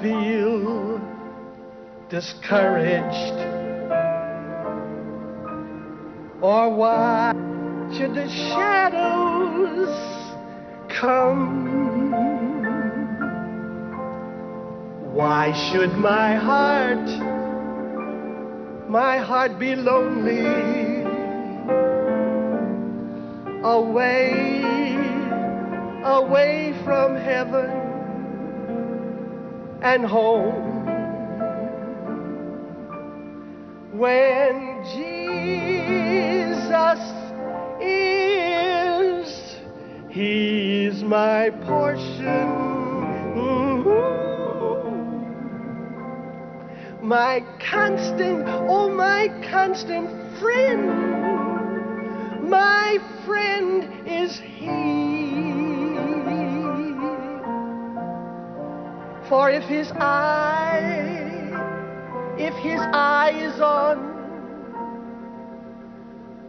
Feel 0.01 1.01
discouraged? 2.07 3.37
Or 6.41 6.69
why 6.69 7.33
should 7.91 8.15
the 8.15 8.29
shadows 8.29 9.89
come? 10.87 12.13
Why 15.13 15.51
should 15.51 15.97
my 15.97 16.35
heart, 16.35 17.09
my 18.87 19.17
heart 19.17 19.59
be 19.59 19.75
lonely? 19.75 20.45
Away, 23.63 24.61
away 26.05 26.73
from 26.85 27.17
heaven 27.17 27.86
and 29.81 30.05
home. 30.05 30.85
When 33.91 34.83
Jesus 34.95 35.47
is, 37.81 39.57
He's 40.09 41.03
my 41.03 41.49
portion. 41.65 42.67
My 47.01 47.41
constant, 47.59 48.43
oh, 48.47 48.89
my 48.89 49.29
constant 49.49 50.09
friend. 50.39 50.89
My 52.49 52.97
friend 53.25 54.05
is 54.05 54.37
He. 54.39 55.06
For 59.29 59.49
if 59.49 59.63
his 59.63 59.91
eye, 59.91 61.51
if 62.37 62.53
his 62.63 62.79
eye 62.79 63.31
is 63.35 63.59
on 63.59 63.97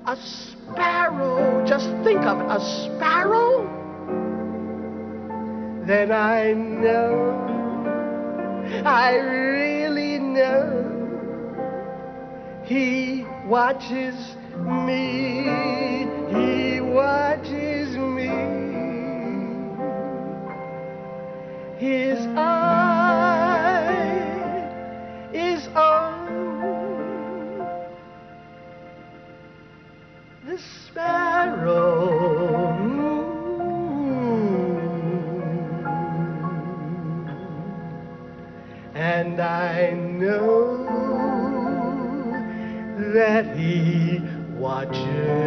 a 0.06 0.16
sparrow, 0.16 1.66
just 1.66 1.88
think 2.04 2.20
of 2.20 2.40
it, 2.40 2.46
a 2.48 2.60
sparrow, 2.60 3.66
then 5.86 6.12
I 6.12 6.52
know, 6.52 7.34
I 8.86 9.16
really 9.16 10.20
know, 10.20 10.84
he 12.64 13.26
watches 13.46 14.14
me, 14.56 16.06
he 16.30 16.80
watches 16.80 17.96
me. 17.96 18.28
His 21.78 22.18
eye 22.36 22.57
sparrow. 30.98 32.74
And 38.94 39.40
I 39.40 39.92
know 39.92 40.84
that 43.14 43.56
he 43.56 44.20
watches. 44.56 45.37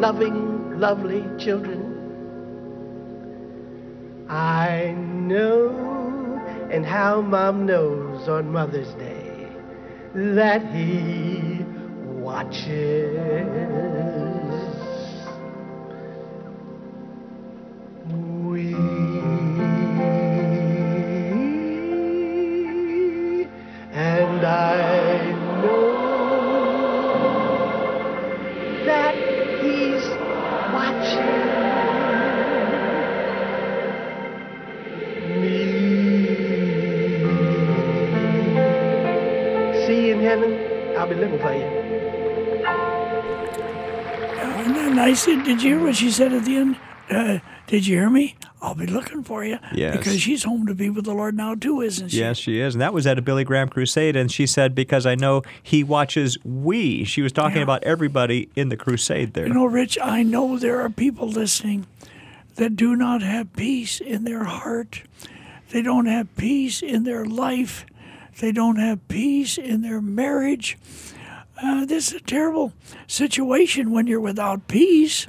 Loving, 0.00 0.78
lovely 0.78 1.24
children. 1.38 1.94
I 4.28 4.92
know, 4.92 5.70
and 6.70 6.84
how 6.84 7.22
Mom 7.22 7.64
knows 7.66 8.28
on 8.28 8.52
Mother's 8.52 8.92
Day 8.94 9.48
that 10.14 10.66
he 10.72 11.64
watches. 12.04 13.46
heaven, 40.26 40.96
I'll 40.98 41.08
be 41.08 41.14
living 41.14 41.38
for 41.38 41.52
you. 41.52 41.86
And 44.98 45.44
Did 45.44 45.62
you 45.62 45.76
hear 45.76 45.84
what 45.84 45.94
she 45.94 46.10
said 46.10 46.32
at 46.32 46.44
the 46.44 46.56
end? 46.56 46.76
Uh, 47.08 47.38
did 47.68 47.86
you 47.86 47.98
hear 47.98 48.10
me? 48.10 48.36
I'll 48.60 48.74
be 48.74 48.86
looking 48.86 49.22
for 49.22 49.44
you. 49.44 49.58
Yes. 49.72 49.96
Because 49.96 50.20
she's 50.20 50.42
home 50.42 50.66
to 50.66 50.74
be 50.74 50.90
with 50.90 51.04
the 51.04 51.12
Lord 51.12 51.36
now, 51.36 51.54
too, 51.54 51.80
isn't 51.80 52.08
she? 52.08 52.18
Yes, 52.18 52.38
she 52.38 52.58
is. 52.58 52.74
And 52.74 52.82
that 52.82 52.92
was 52.92 53.06
at 53.06 53.16
a 53.16 53.22
Billy 53.22 53.44
Graham 53.44 53.68
crusade. 53.68 54.16
And 54.16 54.32
she 54.32 54.46
said, 54.46 54.74
Because 54.74 55.06
I 55.06 55.14
know 55.14 55.42
he 55.62 55.84
watches 55.84 56.36
we. 56.44 57.04
She 57.04 57.22
was 57.22 57.30
talking 57.30 57.58
yeah. 57.58 57.62
about 57.62 57.84
everybody 57.84 58.48
in 58.56 58.68
the 58.68 58.76
crusade 58.76 59.34
there. 59.34 59.46
You 59.46 59.54
know, 59.54 59.66
Rich, 59.66 59.98
I 60.02 60.24
know 60.24 60.58
there 60.58 60.80
are 60.80 60.90
people 60.90 61.28
listening 61.28 61.86
that 62.56 62.74
do 62.74 62.96
not 62.96 63.22
have 63.22 63.52
peace 63.52 64.00
in 64.00 64.24
their 64.24 64.44
heart, 64.44 65.02
they 65.70 65.82
don't 65.82 66.06
have 66.06 66.34
peace 66.36 66.82
in 66.82 67.04
their 67.04 67.24
life. 67.24 67.86
They 68.40 68.52
don't 68.52 68.76
have 68.76 69.08
peace 69.08 69.56
in 69.56 69.80
their 69.80 70.00
marriage. 70.02 70.76
Uh, 71.62 71.86
this 71.86 72.08
is 72.08 72.14
a 72.14 72.20
terrible 72.20 72.74
situation 73.06 73.90
when 73.90 74.06
you're 74.06 74.20
without 74.20 74.68
peace. 74.68 75.26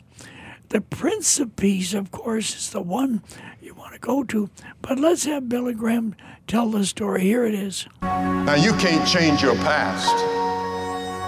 The 0.69 0.81
Prince 0.81 1.39
of 1.39 1.55
Peace, 1.55 1.93
of 1.93 2.11
course, 2.11 2.53
is 2.53 2.69
the 2.71 2.81
one 2.81 3.23
you 3.61 3.73
want 3.73 3.93
to 3.93 3.99
go 3.99 4.25
to. 4.25 4.49
But 4.81 4.99
let's 4.99 5.23
have 5.23 5.47
Billy 5.47 5.73
Graham 5.73 6.15
tell 6.47 6.69
the 6.69 6.85
story. 6.85 7.21
Here 7.21 7.45
it 7.45 7.53
is. 7.53 7.87
Now, 8.01 8.55
you 8.55 8.73
can't 8.73 9.07
change 9.07 9.41
your 9.41 9.55
past, 9.55 10.13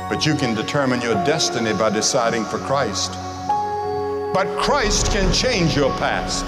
but 0.09 0.25
you 0.25 0.35
can 0.35 0.55
determine 0.55 0.99
your 0.99 1.15
destiny 1.23 1.71
by 1.71 1.91
deciding 1.91 2.43
for 2.43 2.57
Christ. 2.57 3.13
But 4.33 4.47
Christ 4.57 5.13
can 5.13 5.31
change 5.33 5.77
your 5.77 5.91
past. 5.93 6.45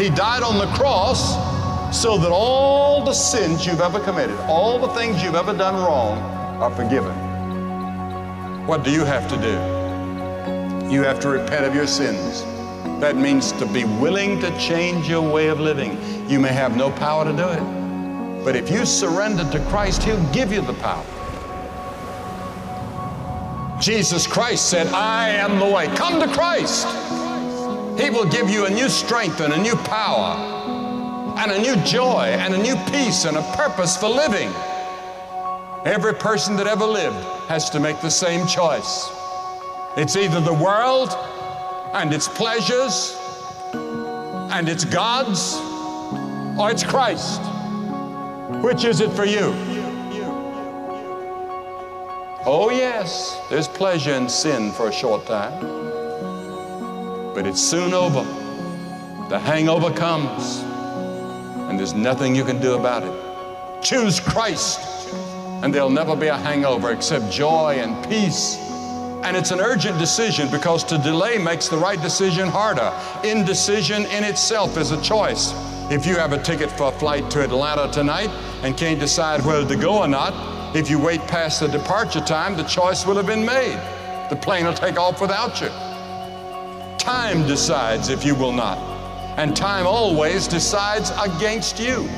He 0.00 0.10
died 0.10 0.44
on 0.44 0.58
the 0.58 0.72
cross 0.76 1.53
so 1.94 2.18
that 2.18 2.32
all 2.32 3.04
the 3.04 3.12
sins 3.12 3.64
you've 3.64 3.80
ever 3.80 4.00
committed, 4.00 4.36
all 4.48 4.80
the 4.80 4.88
things 4.88 5.22
you've 5.22 5.36
ever 5.36 5.56
done 5.56 5.76
wrong, 5.76 6.18
are 6.60 6.70
forgiven. 6.74 7.14
What 8.66 8.82
do 8.82 8.90
you 8.90 9.04
have 9.04 9.28
to 9.28 9.36
do? 9.36 10.92
You 10.92 11.02
have 11.02 11.20
to 11.20 11.28
repent 11.28 11.64
of 11.64 11.74
your 11.74 11.86
sins. 11.86 12.42
That 13.00 13.16
means 13.16 13.52
to 13.52 13.66
be 13.66 13.84
willing 13.84 14.40
to 14.40 14.50
change 14.58 15.08
your 15.08 15.22
way 15.22 15.46
of 15.46 15.60
living. 15.60 15.96
You 16.28 16.40
may 16.40 16.48
have 16.48 16.76
no 16.76 16.90
power 16.90 17.24
to 17.24 17.32
do 17.32 17.48
it. 17.48 18.44
But 18.44 18.56
if 18.56 18.70
you 18.70 18.84
surrender 18.84 19.48
to 19.52 19.60
Christ, 19.66 20.02
He'll 20.02 20.32
give 20.32 20.52
you 20.52 20.62
the 20.62 20.74
power. 20.74 21.06
Jesus 23.80 24.26
Christ 24.26 24.68
said, 24.68 24.88
I 24.88 25.28
am 25.28 25.60
the 25.60 25.66
way. 25.66 25.86
Come 25.96 26.20
to 26.20 26.26
Christ. 26.34 26.86
He 28.00 28.10
will 28.10 28.26
give 28.26 28.50
you 28.50 28.66
a 28.66 28.70
new 28.70 28.88
strength 28.88 29.40
and 29.40 29.52
a 29.52 29.62
new 29.62 29.76
power 29.76 30.53
and 31.36 31.50
a 31.50 31.58
new 31.58 31.76
joy 31.84 32.26
and 32.38 32.54
a 32.54 32.58
new 32.58 32.76
peace 32.90 33.24
and 33.24 33.36
a 33.36 33.42
purpose 33.56 33.96
for 33.96 34.08
living. 34.08 34.50
Every 35.84 36.14
person 36.14 36.56
that 36.56 36.66
ever 36.66 36.86
lived 36.86 37.22
has 37.48 37.68
to 37.70 37.80
make 37.80 38.00
the 38.00 38.10
same 38.10 38.46
choice. 38.46 39.10
It's 39.96 40.16
either 40.16 40.40
the 40.40 40.54
world 40.54 41.10
and 41.94 42.12
its 42.12 42.28
pleasures 42.28 43.16
and 43.74 44.68
its 44.68 44.84
gods 44.84 45.56
or 46.58 46.70
it's 46.70 46.84
Christ. 46.84 47.40
Which 48.62 48.84
is 48.84 49.00
it 49.00 49.10
for 49.12 49.24
you? 49.24 49.52
Oh, 52.46 52.70
yes, 52.70 53.40
there's 53.48 53.68
pleasure 53.68 54.12
in 54.12 54.28
sin 54.28 54.70
for 54.72 54.88
a 54.88 54.92
short 54.92 55.26
time, 55.26 55.60
but 57.34 57.46
it's 57.46 57.60
soon 57.60 57.94
over. 57.94 58.22
The 59.30 59.38
hangover 59.38 59.90
comes, 59.90 60.62
and 61.74 61.80
there's 61.80 61.92
nothing 61.92 62.36
you 62.36 62.44
can 62.44 62.60
do 62.60 62.74
about 62.74 63.02
it. 63.02 63.82
Choose 63.82 64.20
Christ, 64.20 64.78
and 65.64 65.74
there'll 65.74 65.90
never 65.90 66.14
be 66.14 66.28
a 66.28 66.36
hangover 66.36 66.92
except 66.92 67.32
joy 67.32 67.80
and 67.80 68.08
peace. 68.08 68.58
And 69.24 69.36
it's 69.36 69.50
an 69.50 69.58
urgent 69.58 69.98
decision 69.98 70.48
because 70.52 70.84
to 70.84 70.98
delay 70.98 71.36
makes 71.36 71.66
the 71.66 71.76
right 71.76 72.00
decision 72.00 72.46
harder. 72.48 72.92
Indecision 73.24 74.06
in 74.06 74.22
itself 74.22 74.76
is 74.78 74.92
a 74.92 75.02
choice. 75.02 75.52
If 75.90 76.06
you 76.06 76.14
have 76.14 76.32
a 76.32 76.40
ticket 76.40 76.70
for 76.70 76.90
a 76.90 76.92
flight 76.92 77.28
to 77.32 77.42
Atlanta 77.42 77.90
tonight 77.92 78.30
and 78.62 78.76
can't 78.76 79.00
decide 79.00 79.44
whether 79.44 79.66
to 79.66 79.74
go 79.74 79.98
or 79.98 80.06
not, 80.06 80.76
if 80.76 80.88
you 80.88 81.00
wait 81.00 81.22
past 81.22 81.58
the 81.58 81.66
departure 81.66 82.20
time, 82.20 82.56
the 82.56 82.62
choice 82.62 83.04
will 83.04 83.16
have 83.16 83.26
been 83.26 83.44
made. 83.44 83.80
The 84.30 84.36
plane 84.36 84.64
will 84.64 84.74
take 84.74 84.96
off 84.96 85.20
without 85.20 85.60
you. 85.60 85.70
Time 86.98 87.44
decides 87.48 88.10
if 88.10 88.24
you 88.24 88.36
will 88.36 88.52
not, 88.52 88.93
and 89.36 89.56
time 89.56 89.86
always 89.86 90.46
decides 90.46 91.10
against 91.22 91.80
you. 91.80 92.08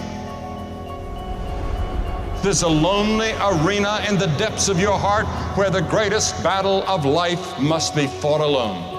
There's 2.42 2.62
a 2.62 2.68
lonely 2.68 3.32
arena 3.40 4.04
in 4.08 4.18
the 4.18 4.32
depths 4.38 4.68
of 4.68 4.78
your 4.78 4.98
heart 4.98 5.26
where 5.56 5.70
the 5.70 5.80
greatest 5.80 6.42
battle 6.42 6.82
of 6.86 7.04
life 7.04 7.58
must 7.58 7.94
be 7.94 8.06
fought 8.06 8.40
alone. 8.40 8.92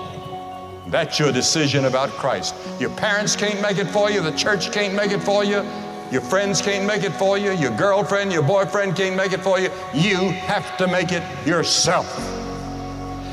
That's 0.90 1.20
your 1.20 1.32
decision 1.32 1.86
about 1.86 2.10
Christ. 2.10 2.56
Your 2.80 2.90
parents 2.90 3.36
can't 3.36 3.62
make 3.62 3.78
it 3.78 3.88
for 3.88 4.10
you, 4.10 4.22
the 4.22 4.32
church 4.32 4.72
can't 4.72 4.94
make 4.94 5.12
it 5.12 5.22
for 5.22 5.44
you, 5.44 5.64
your 6.12 6.22
friends 6.22 6.62
can't 6.62 6.86
make 6.86 7.04
it 7.04 7.14
for 7.14 7.38
you, 7.38 7.52
your 7.52 7.76
girlfriend, 7.78 8.32
your 8.32 8.44
boyfriend 8.44 8.96
can't 8.96 9.16
make 9.16 9.34
it 9.34 9.42
for 9.42 9.60
you. 9.60 9.70
You 9.94 10.30
have 10.32 10.78
to 10.78 10.88
make 10.88 11.12
it 11.12 11.24
yourself. 11.46 12.18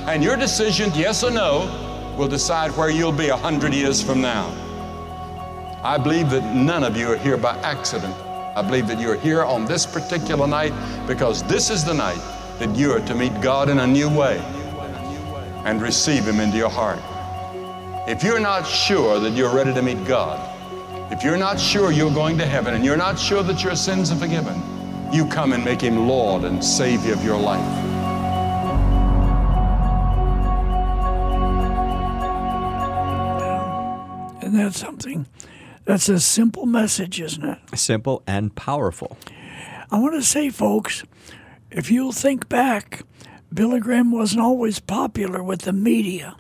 And 0.07 0.23
your 0.23 0.37
decision, 0.37 0.91
yes 0.95 1.23
or 1.25 1.31
no, 1.31 2.15
will 2.19 2.29
decide 2.29 2.73
where 2.77 2.91
you'll 2.91 3.13
be 3.13 3.29
a 3.29 3.37
hundred 3.37 3.73
years 3.73 4.03
from 4.03 4.21
now. 4.21 4.64
I 5.85 5.99
believe 5.99 6.31
that 6.31 6.55
none 6.55 6.83
of 6.83 6.97
you 6.97 7.13
are 7.13 7.17
here 7.19 7.37
by 7.37 7.59
accident. 7.59 8.15
I 8.57 8.63
believe 8.63 8.89
that 8.89 8.99
you're 8.99 9.19
here 9.19 9.43
on 9.43 9.67
this 9.67 9.85
particular 9.85 10.47
night 10.47 10.73
because 11.07 11.43
this 11.43 11.69
is 11.69 11.85
the 11.85 11.93
night 11.93 12.19
that 12.59 12.75
you 12.75 12.91
are 12.91 13.01
to 13.01 13.15
meet 13.15 13.39
God 13.43 13.69
in 13.69 13.79
a 13.79 13.87
new 13.87 14.09
way 14.09 14.39
and 15.67 15.83
receive 15.83 16.25
Him 16.25 16.41
into 16.41 16.57
your 16.57 16.71
heart. 16.71 17.01
If 18.09 18.23
you're 18.23 18.41
not 18.41 18.67
sure 18.67 19.21
that 19.21 19.33
you're 19.33 19.55
ready 19.55 19.75
to 19.75 19.83
meet 19.83 20.03
God, 20.07 20.41
if 21.13 21.23
you're 21.23 21.37
not 21.37 21.61
sure 21.61 21.93
you're 21.93 22.15
going 22.15 22.39
to 22.39 22.47
heaven 22.47 22.73
and 22.73 22.83
you're 22.83 22.97
not 22.97 23.19
sure 23.19 23.43
that 23.43 23.63
your 23.63 23.77
sins 23.77 24.11
are 24.11 24.17
forgiven, 24.17 24.63
you 25.13 25.27
come 25.27 25.53
and 25.53 25.63
make 25.63 25.83
Him 25.83 26.09
Lord 26.09 26.45
and 26.45 26.65
Savior 26.65 27.13
of 27.13 27.23
your 27.23 27.39
life. 27.39 27.61
And 34.43 34.59
that's 34.59 34.79
something? 34.79 35.27
That's 35.85 36.09
a 36.09 36.19
simple 36.19 36.67
message, 36.67 37.21
isn't 37.21 37.45
it? 37.45 37.59
Simple 37.79 38.23
and 38.27 38.55
powerful. 38.55 39.19
I 39.91 39.99
want 39.99 40.15
to 40.15 40.23
say, 40.23 40.51
folks, 40.51 41.05
if 41.71 41.91
you'll 41.91 42.13
think 42.13 42.49
back, 42.49 43.03
Billy 43.53 43.81
Graham 43.81 44.11
wasn't 44.11 44.41
always 44.41 44.81
popular 44.81 45.43
with 45.43 45.63
the 45.63 45.73
media. 45.73 46.37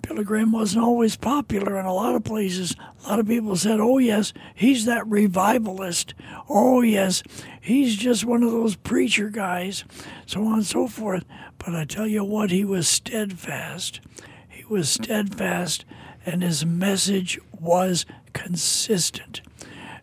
Billy 0.00 0.22
Graham 0.22 0.52
wasn't 0.52 0.84
always 0.84 1.16
popular 1.16 1.80
in 1.80 1.86
a 1.86 1.94
lot 1.94 2.14
of 2.14 2.24
places. 2.24 2.76
A 3.04 3.08
lot 3.08 3.18
of 3.18 3.26
people 3.26 3.56
said, 3.56 3.80
oh, 3.80 3.98
yes, 3.98 4.32
he's 4.54 4.84
that 4.84 5.06
revivalist. 5.06 6.14
Oh, 6.48 6.82
yes, 6.82 7.22
he's 7.60 7.96
just 7.96 8.24
one 8.24 8.42
of 8.42 8.52
those 8.52 8.76
preacher 8.76 9.28
guys, 9.30 9.84
so 10.26 10.44
on 10.44 10.54
and 10.54 10.66
so 10.66 10.86
forth. 10.86 11.24
But 11.58 11.74
I 11.74 11.84
tell 11.84 12.06
you 12.06 12.22
what, 12.22 12.50
he 12.50 12.64
was 12.64 12.86
steadfast. 12.86 14.00
He 14.48 14.64
was 14.66 14.88
steadfast, 14.88 15.84
and 16.26 16.42
his 16.42 16.64
message 16.64 17.38
was 17.58 18.06
consistent. 18.32 19.40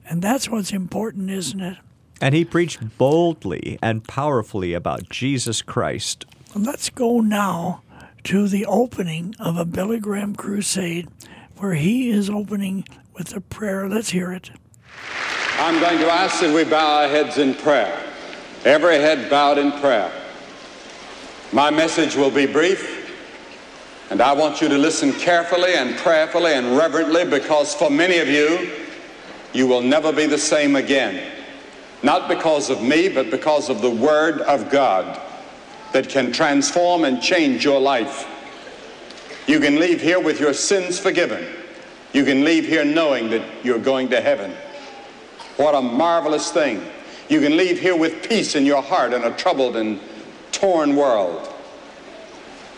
And 0.06 0.22
that's 0.22 0.50
what's 0.50 0.72
important, 0.72 1.30
isn't 1.30 1.62
it? 1.62 1.78
And 2.20 2.36
he 2.36 2.46
preached 2.46 2.98
boldly 2.98 3.80
and 3.82 4.04
powerfully 4.04 4.74
about 4.74 5.10
Jesus 5.10 5.62
Christ. 5.62 6.26
Let's 6.56 6.90
go 6.90 7.20
now 7.20 7.82
to 8.26 8.48
the 8.48 8.66
opening 8.66 9.36
of 9.40 9.58
a 9.58 9.66
Billy 9.66 10.00
Graham 10.00 10.36
crusade 10.36 11.08
where 11.58 11.74
he 11.74 12.10
is 12.10 12.30
opening 12.30 12.86
with 13.14 13.36
a 13.36 13.42
prayer. 13.42 13.88
Let's 13.90 14.10
hear 14.10 14.32
it. 14.32 14.52
I'm 15.58 15.80
going 15.80 16.00
to 16.00 16.12
ask 16.12 16.42
that 16.42 16.54
we 16.54 16.64
bow 16.64 17.02
our 17.02 17.08
heads 17.08 17.38
in 17.38 17.56
prayer. 17.56 17.98
Every 18.66 18.98
head 18.98 19.30
bowed 19.30 19.58
in 19.58 19.72
prayer. 19.74 20.12
My 21.54 21.70
message 21.70 22.16
will 22.16 22.32
be 22.32 22.46
brief, 22.46 23.01
and 24.12 24.22
I 24.22 24.34
want 24.34 24.60
you 24.60 24.68
to 24.68 24.78
listen 24.78 25.14
carefully 25.14 25.74
and 25.74 25.98
prayerfully 25.98 26.52
and 26.54 26.76
reverently 26.76 27.24
because 27.24 27.74
for 27.74 27.90
many 27.90 28.18
of 28.18 28.28
you, 28.28 28.70
you 29.54 29.68
will 29.68 29.82
never 29.82 30.12
be 30.12 30.26
the 30.26 30.38
same 30.38 30.76
again. 30.76 31.32
Not 32.04 32.28
because 32.28 32.70
of 32.70 32.84
me, 32.84 33.08
but 33.08 33.32
because 33.32 33.70
of 33.70 33.82
the 33.82 33.90
Word 33.90 34.42
of 34.42 34.70
God 34.70 35.18
that 35.94 36.10
can 36.10 36.34
transform 36.34 37.06
and 37.06 37.22
change 37.22 37.64
your 37.64 37.80
life. 37.80 38.28
You 39.48 39.62
can 39.62 39.80
leave 39.80 40.02
here 40.02 40.20
with 40.20 40.42
your 40.42 40.54
sins 40.54 41.00
forgiven. 41.00 41.48
You 42.12 42.26
can 42.26 42.44
leave 42.44 42.68
here 42.68 42.84
knowing 42.84 43.30
that 43.30 43.48
you're 43.64 43.80
going 43.80 44.10
to 44.10 44.20
heaven. 44.20 44.52
What 45.56 45.74
a 45.74 45.82
marvelous 45.82 46.52
thing. 46.52 46.86
You 47.30 47.40
can 47.40 47.56
leave 47.56 47.80
here 47.80 47.96
with 47.96 48.28
peace 48.28 48.56
in 48.56 48.66
your 48.66 48.82
heart 48.82 49.14
in 49.14 49.24
a 49.24 49.32
troubled 49.38 49.78
and 49.78 50.02
torn 50.52 50.98
world. 50.98 51.48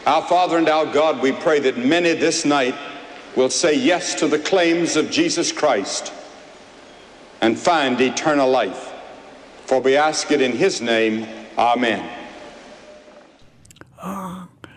Our 0.05 0.21
Father 0.23 0.57
and 0.57 0.67
our 0.67 0.85
God, 0.85 1.21
we 1.21 1.31
pray 1.31 1.59
that 1.59 1.77
many 1.77 2.13
this 2.13 2.43
night 2.43 2.75
will 3.35 3.49
say 3.49 3.73
yes 3.73 4.15
to 4.15 4.27
the 4.27 4.39
claims 4.39 4.95
of 4.95 5.09
Jesus 5.09 5.51
Christ 5.51 6.11
and 7.41 7.57
find 7.57 7.99
eternal 8.01 8.49
life. 8.49 8.91
For 9.65 9.79
we 9.79 9.95
ask 9.95 10.31
it 10.31 10.41
in 10.41 10.51
His 10.51 10.81
name. 10.81 11.27
Amen. 11.57 12.22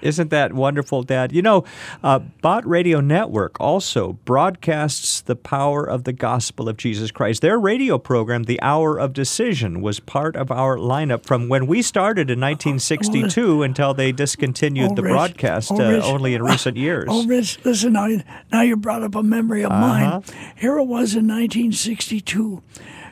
Isn't 0.07 0.31
that 0.31 0.53
wonderful, 0.53 1.03
Dad? 1.03 1.33
You 1.33 1.43
know, 1.43 1.65
uh, 2.03 2.21
Bott 2.41 2.67
Radio 2.67 3.01
Network 3.01 3.61
also 3.61 4.15
broadcasts 4.25 5.21
the 5.21 5.37
power 5.37 5.85
of 5.85 6.05
the 6.05 6.13
gospel 6.13 6.69
of 6.69 6.77
Jesus 6.77 7.11
Christ. 7.11 7.43
Their 7.43 7.59
radio 7.59 7.99
program, 7.99 8.45
The 8.45 8.61
Hour 8.63 8.99
of 8.99 9.13
Decision, 9.13 9.81
was 9.83 9.99
part 10.01 10.37
of 10.37 10.51
our 10.51 10.77
lineup 10.77 11.25
from 11.27 11.49
when 11.49 11.67
we 11.67 11.83
started 11.83 12.31
in 12.31 12.41
1962 12.41 13.63
until 13.63 13.95
they 13.95 14.13
discontinued 14.13 14.93
Oh, 14.93 14.95
the 14.95 15.03
Rich. 15.03 15.11
broadcast 15.13 15.73
Oh, 15.73 15.81
uh, 15.85 15.91
Rich. 15.91 16.05
only 16.05 16.35
in 16.35 16.43
recent 16.43 16.77
years. 16.77 17.07
Oh, 17.11 17.27
Rich, 17.27 17.59
listen, 17.65 17.93
now, 17.95 18.09
now 18.53 18.61
you 18.63 18.77
brought 18.77 19.03
up 19.03 19.15
a 19.15 19.23
memory 19.23 19.63
of 19.65 19.73
Uh-huh. 19.73 19.81
mine. 19.81 20.23
Here 20.57 20.79
it 20.79 20.85
was 20.85 21.15
in 21.17 21.27
1962, 21.27 22.63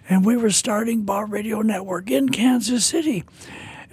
and 0.09 0.25
we 0.25 0.37
were 0.37 0.51
starting 0.51 1.03
Bott 1.03 1.31
Radio 1.31 1.61
Network 1.63 2.11
in 2.11 2.29
Kansas 2.29 2.85
City. 2.87 3.25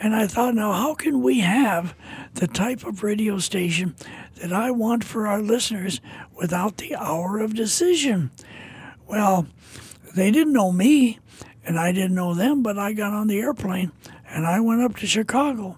And 0.02 0.16
I 0.16 0.26
thought, 0.26 0.56
now, 0.56 0.74
how 0.74 0.96
can 0.96 1.22
we 1.22 1.42
have 1.42 1.94
the 2.34 2.48
type 2.48 2.84
of 2.84 3.04
radio 3.04 3.38
station 3.38 3.96
that 4.42 4.52
I 4.52 4.72
want 4.72 5.04
for 5.04 5.28
our 5.28 5.42
listeners 5.42 6.02
without 6.36 6.78
the 6.78 6.96
hour 6.96 7.40
of 7.40 7.54
decision? 7.54 8.32
Well, 9.08 9.46
they 10.16 10.32
didn't 10.32 10.54
know 10.54 10.72
me, 10.72 11.20
and 11.64 11.78
I 11.78 11.92
didn't 11.92 12.16
know 12.16 12.34
them, 12.34 12.64
but 12.64 12.80
I 12.80 12.94
got 12.94 13.14
on 13.14 13.28
the 13.28 13.40
airplane 13.40 13.92
and 14.28 14.48
I 14.48 14.60
went 14.60 14.82
up 14.82 14.96
to 14.98 15.08
Chicago. 15.08 15.78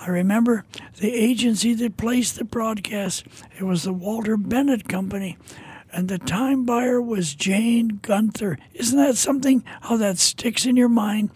I 0.00 0.08
remember 0.08 0.64
the 1.00 1.12
agency 1.12 1.74
that 1.74 1.96
placed 1.98 2.36
the 2.36 2.44
broadcast. 2.44 3.24
It 3.58 3.64
was 3.64 3.82
the 3.82 3.92
Walter 3.92 4.36
Bennett 4.36 4.88
Company. 4.88 5.36
And 5.92 6.08
the 6.08 6.18
time 6.18 6.64
buyer 6.64 7.02
was 7.02 7.34
Jane 7.34 7.98
Gunther. 8.02 8.58
Isn't 8.74 8.98
that 8.98 9.16
something? 9.16 9.64
How 9.82 9.96
that 9.96 10.18
sticks 10.18 10.64
in 10.64 10.76
your 10.76 10.88
mind? 10.88 11.30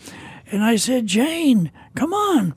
And 0.51 0.63
I 0.63 0.77
said, 0.77 1.07
Jane, 1.07 1.73
come 1.95 2.13
on. 2.13 2.55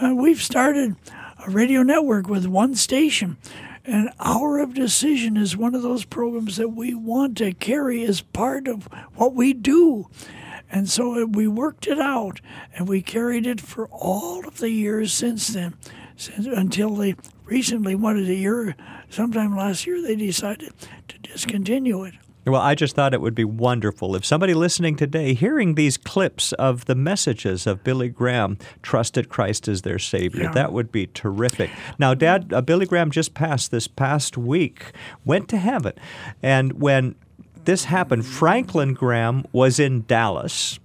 Uh, 0.00 0.14
we've 0.14 0.42
started 0.42 0.96
a 1.44 1.50
radio 1.50 1.82
network 1.82 2.28
with 2.28 2.46
one 2.46 2.74
station. 2.74 3.36
And 3.84 4.10
Hour 4.20 4.58
of 4.58 4.74
Decision 4.74 5.36
is 5.36 5.56
one 5.56 5.74
of 5.74 5.82
those 5.82 6.04
programs 6.04 6.56
that 6.56 6.68
we 6.68 6.94
want 6.94 7.38
to 7.38 7.54
carry 7.54 8.04
as 8.04 8.20
part 8.20 8.68
of 8.68 8.84
what 9.14 9.34
we 9.34 9.54
do. 9.54 10.10
And 10.70 10.90
so 10.90 11.24
we 11.24 11.48
worked 11.48 11.86
it 11.86 11.98
out 11.98 12.40
and 12.74 12.86
we 12.86 13.00
carried 13.00 13.46
it 13.46 13.60
for 13.60 13.88
all 13.88 14.46
of 14.46 14.58
the 14.58 14.70
years 14.70 15.12
since 15.14 15.48
then, 15.48 15.74
since, 16.16 16.46
until 16.46 16.94
they 16.96 17.16
recently, 17.46 17.94
is 17.94 18.28
a 18.28 18.34
year, 18.34 18.76
sometime 19.08 19.56
last 19.56 19.86
year, 19.86 20.02
they 20.02 20.16
decided 20.16 20.72
to 21.08 21.18
discontinue 21.18 22.04
it. 22.04 22.14
Well, 22.48 22.60
I 22.60 22.74
just 22.74 22.94
thought 22.94 23.14
it 23.14 23.20
would 23.20 23.34
be 23.34 23.44
wonderful 23.44 24.16
if 24.16 24.24
somebody 24.24 24.54
listening 24.54 24.96
today, 24.96 25.34
hearing 25.34 25.74
these 25.74 25.96
clips 25.96 26.52
of 26.54 26.86
the 26.86 26.94
messages 26.94 27.66
of 27.66 27.84
Billy 27.84 28.08
Graham, 28.08 28.58
trusted 28.82 29.28
Christ 29.28 29.68
as 29.68 29.82
their 29.82 29.98
Savior. 29.98 30.44
Yeah. 30.44 30.52
That 30.52 30.72
would 30.72 30.90
be 30.90 31.06
terrific. 31.08 31.70
Now, 31.98 32.14
Dad, 32.14 32.52
uh, 32.52 32.60
Billy 32.60 32.86
Graham 32.86 33.10
just 33.10 33.34
passed 33.34 33.70
this 33.70 33.88
past 33.88 34.36
week, 34.36 34.92
went 35.24 35.48
to 35.50 35.58
heaven. 35.58 35.92
And 36.42 36.80
when 36.80 37.14
this 37.64 37.84
happened, 37.84 38.24
Franklin 38.26 38.94
Graham 38.94 39.44
was 39.52 39.78
in 39.78 40.04
Dallas. 40.06 40.78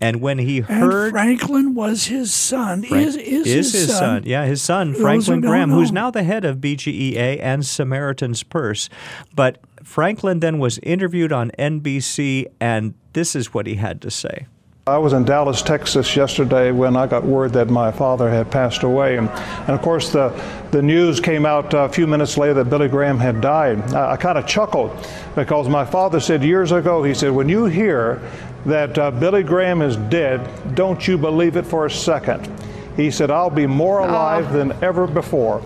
And 0.00 0.20
when 0.20 0.38
he 0.38 0.58
And 0.58 0.66
heard. 0.66 1.12
Franklin 1.12 1.74
was 1.74 2.06
his 2.06 2.34
son. 2.34 2.82
Frank- 2.82 3.06
is, 3.06 3.16
is, 3.16 3.72
his, 3.72 3.96
son. 3.96 4.24
Yeah, 4.26 4.46
his 4.46 4.60
son, 4.60 4.88
For 4.88 4.92
those 4.94 4.96
who 4.96 5.02
Franklin 5.04 5.40
Graham, 5.42 5.70
who's 5.70 5.92
now 5.92 6.10
the 6.10 6.24
head 6.24 6.44
of 6.44 6.56
BGEA 6.56 7.38
and 7.40 7.64
Samaritan's 7.64 8.42
Purse. 8.42 8.88
But 9.36 9.58
Franklin 9.84 10.40
then 10.40 10.58
was 10.58 10.78
interviewed 10.78 11.32
on 11.32 11.50
NBC, 11.58 12.46
and 12.60 12.94
this 13.12 13.34
is 13.34 13.52
what 13.52 13.66
he 13.66 13.76
had 13.76 14.00
to 14.02 14.10
say. 14.10 14.46
I 14.84 14.98
was 14.98 15.12
in 15.12 15.22
Dallas, 15.24 15.62
Texas 15.62 16.16
yesterday 16.16 16.72
when 16.72 16.96
I 16.96 17.06
got 17.06 17.24
word 17.24 17.52
that 17.52 17.70
my 17.70 17.92
father 17.92 18.28
had 18.28 18.50
passed 18.50 18.82
away. 18.82 19.16
And, 19.16 19.28
and 19.28 19.70
of 19.70 19.80
course, 19.80 20.10
the, 20.10 20.30
the 20.72 20.82
news 20.82 21.20
came 21.20 21.46
out 21.46 21.72
a 21.72 21.88
few 21.88 22.08
minutes 22.08 22.36
later 22.36 22.54
that 22.54 22.64
Billy 22.64 22.88
Graham 22.88 23.16
had 23.16 23.40
died. 23.40 23.80
I, 23.94 24.14
I 24.14 24.16
kind 24.16 24.36
of 24.36 24.44
chuckled 24.44 24.90
because 25.36 25.68
my 25.68 25.84
father 25.84 26.18
said 26.18 26.42
years 26.42 26.72
ago, 26.72 27.04
he 27.04 27.14
said, 27.14 27.30
when 27.30 27.48
you 27.48 27.66
hear 27.66 28.20
that 28.66 28.98
uh, 28.98 29.12
Billy 29.12 29.44
Graham 29.44 29.82
is 29.82 29.96
dead, 29.96 30.74
don't 30.74 31.06
you 31.06 31.16
believe 31.16 31.56
it 31.56 31.64
for 31.64 31.86
a 31.86 31.90
second. 31.90 32.50
He 32.96 33.12
said, 33.12 33.30
I'll 33.30 33.50
be 33.50 33.68
more 33.68 34.00
alive 34.00 34.52
than 34.52 34.72
ever 34.82 35.06
before. 35.06 35.62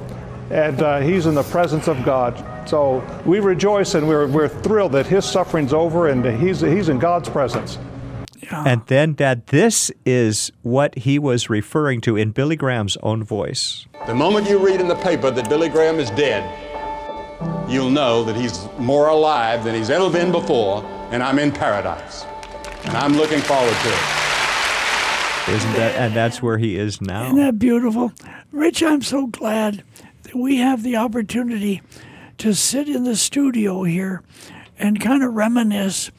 And 0.50 0.83
uh, 0.83 1.00
he's 1.00 1.24
in 1.24 1.35
the 1.35 1.42
presence 1.42 1.88
of 1.88 2.05
God. 2.05 2.35
So 2.66 3.05
we 3.24 3.40
rejoice 3.40 3.94
and 3.94 4.09
we're, 4.09 4.26
we're 4.26 4.48
thrilled 4.48 4.92
that 4.92 5.07
his 5.07 5.24
suffering's 5.24 5.72
over 5.72 6.09
and 6.09 6.24
he's, 6.40 6.61
he's 6.61 6.88
in 6.88 6.98
God's 6.98 7.29
presence. 7.29 7.79
And 8.50 8.85
then, 8.87 9.14
Dad, 9.14 9.46
this 9.48 9.90
is 10.05 10.52
what 10.62 10.96
he 10.98 11.18
was 11.18 11.50
referring 11.50 12.00
to 12.02 12.16
in 12.16 12.31
Billy 12.31 12.57
Graham's 12.57 12.96
own 13.02 13.24
voice. 13.24 13.87
The 14.07 14.14
moment 14.14 14.48
you 14.48 14.64
read 14.64 14.81
in 14.81 14.88
the 14.88 14.94
paper 14.96 15.31
that 15.31 15.48
Billy 15.48 15.68
Graham 15.68 15.98
is 15.98 16.11
dead, 16.11 16.44
you'll 17.68 17.90
know 17.90 18.22
that 18.24 18.37
he's 18.37 18.68
more 18.79 19.09
alive 19.09 19.64
than 19.64 19.74
he's 19.74 19.90
ever 19.90 20.11
been 20.11 20.31
before, 20.31 20.85
and 21.11 21.22
I'm 21.22 21.38
in 21.38 21.50
paradise. 21.50 22.24
And 22.85 22.96
I'm 22.96 23.14
looking 23.14 23.40
forward 23.40 23.74
to 23.74 23.88
it. 23.88 24.26
Isn't 25.48 25.72
that? 25.74 25.94
And 25.96 26.14
that's 26.14 26.40
where 26.40 26.59
he 26.59 26.76
is 26.76 27.00
now. 27.00 27.26
Isn't 27.26 27.38
that 27.38 27.59
beautiful? 27.59 28.12
Rich, 28.52 28.83
I'm 28.83 29.02
so 29.02 29.26
glad 29.26 29.83
that 30.22 30.37
we 30.37 30.59
have 30.59 30.83
the 30.83 30.96
opportunity 30.96 31.83
to 32.38 32.55
sit 32.55 32.88
in 32.88 33.05
the 33.05 33.16
studio 33.16 33.83
here 33.85 34.22
and 34.79 35.01
kind 35.01 35.22
of 35.22 35.35
reminisce 35.35 36.11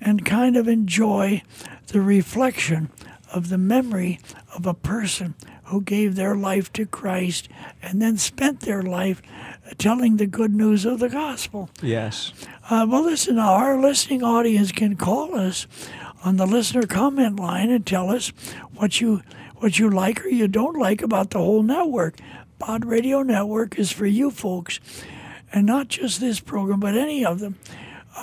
and 0.00 0.24
kind 0.24 0.56
of 0.56 0.68
enjoy 0.68 1.42
the 1.88 2.00
reflection 2.00 2.90
of 3.32 3.48
the 3.48 3.58
memory 3.58 4.20
of 4.54 4.66
a 4.66 4.74
person 4.74 5.34
who 5.64 5.80
gave 5.80 6.14
their 6.14 6.36
life 6.36 6.72
to 6.72 6.86
Christ 6.86 7.48
and 7.82 8.00
then 8.00 8.16
spent 8.16 8.60
their 8.60 8.82
life 8.82 9.22
telling 9.78 10.16
the 10.16 10.26
good 10.26 10.54
news 10.54 10.84
of 10.84 11.00
the 11.00 11.08
gospel. 11.08 11.70
Yes. 11.82 12.32
Uh, 12.70 12.86
well, 12.88 13.02
listen, 13.02 13.36
now, 13.36 13.54
our 13.54 13.80
listening 13.80 14.22
audience 14.22 14.72
can 14.72 14.96
call 14.96 15.34
us 15.34 15.66
on 16.24 16.36
the 16.36 16.46
listener 16.46 16.86
comment 16.86 17.36
line 17.36 17.70
and 17.70 17.84
tell 17.86 18.10
us 18.10 18.28
what 18.74 19.00
you 19.00 19.22
what 19.56 19.78
you 19.78 19.88
like 19.88 20.24
or 20.24 20.28
you 20.28 20.46
don't 20.46 20.78
like 20.78 21.00
about 21.00 21.30
the 21.30 21.38
whole 21.38 21.62
network. 21.62 22.16
Bott 22.58 22.84
Radio 22.84 23.22
Network 23.22 23.78
is 23.78 23.90
for 23.90 24.06
you 24.06 24.30
folks, 24.30 24.78
and 25.54 25.64
not 25.66 25.88
just 25.88 26.20
this 26.20 26.40
program, 26.40 26.80
but 26.80 26.96
any 26.96 27.24
of 27.24 27.38
them. 27.38 27.56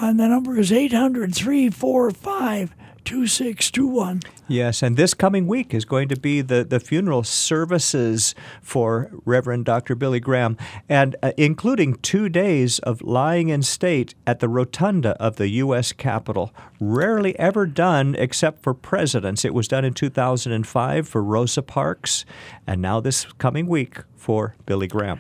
And 0.02 0.20
the 0.20 0.28
number 0.28 0.60
is 0.60 0.72
800 0.72 1.34
345 1.34 2.76
2621. 3.04 4.22
Yes, 4.48 4.84
and 4.84 4.96
this 4.96 5.14
coming 5.14 5.48
week 5.48 5.74
is 5.74 5.86
going 5.86 6.08
to 6.10 6.20
be 6.20 6.42
the, 6.42 6.64
the 6.64 6.80
funeral 6.80 7.24
services 7.24 8.36
for 8.62 9.10
Reverend 9.26 9.66
Dr. 9.66 9.96
Billy 9.96 10.20
Graham, 10.20 10.56
and 10.88 11.16
uh, 11.24 11.32
including 11.36 11.96
two 11.96 12.30
days 12.30 12.78
of 12.80 13.02
lying 13.02 13.50
in 13.50 13.64
state 13.64 14.14
at 14.28 14.40
the 14.40 14.50
rotunda 14.50 15.12
of 15.22 15.38
the 15.38 15.50
U.S. 15.50 15.94
Capitol. 15.94 16.54
Rarely 16.80 17.38
ever 17.40 17.66
done 17.66 18.14
except 18.16 18.62
for 18.62 18.74
presidents. 18.74 19.44
It 19.44 19.54
was 19.54 19.68
done 19.68 19.86
in 19.86 19.94
2005 19.94 21.08
for 21.08 21.24
Rosa 21.24 21.64
Parks, 21.64 22.24
and 22.68 22.82
now 22.82 23.00
this 23.00 23.26
coming 23.40 23.68
week 23.68 23.98
for 24.16 24.56
Billy 24.66 24.88
Graham. 24.88 25.20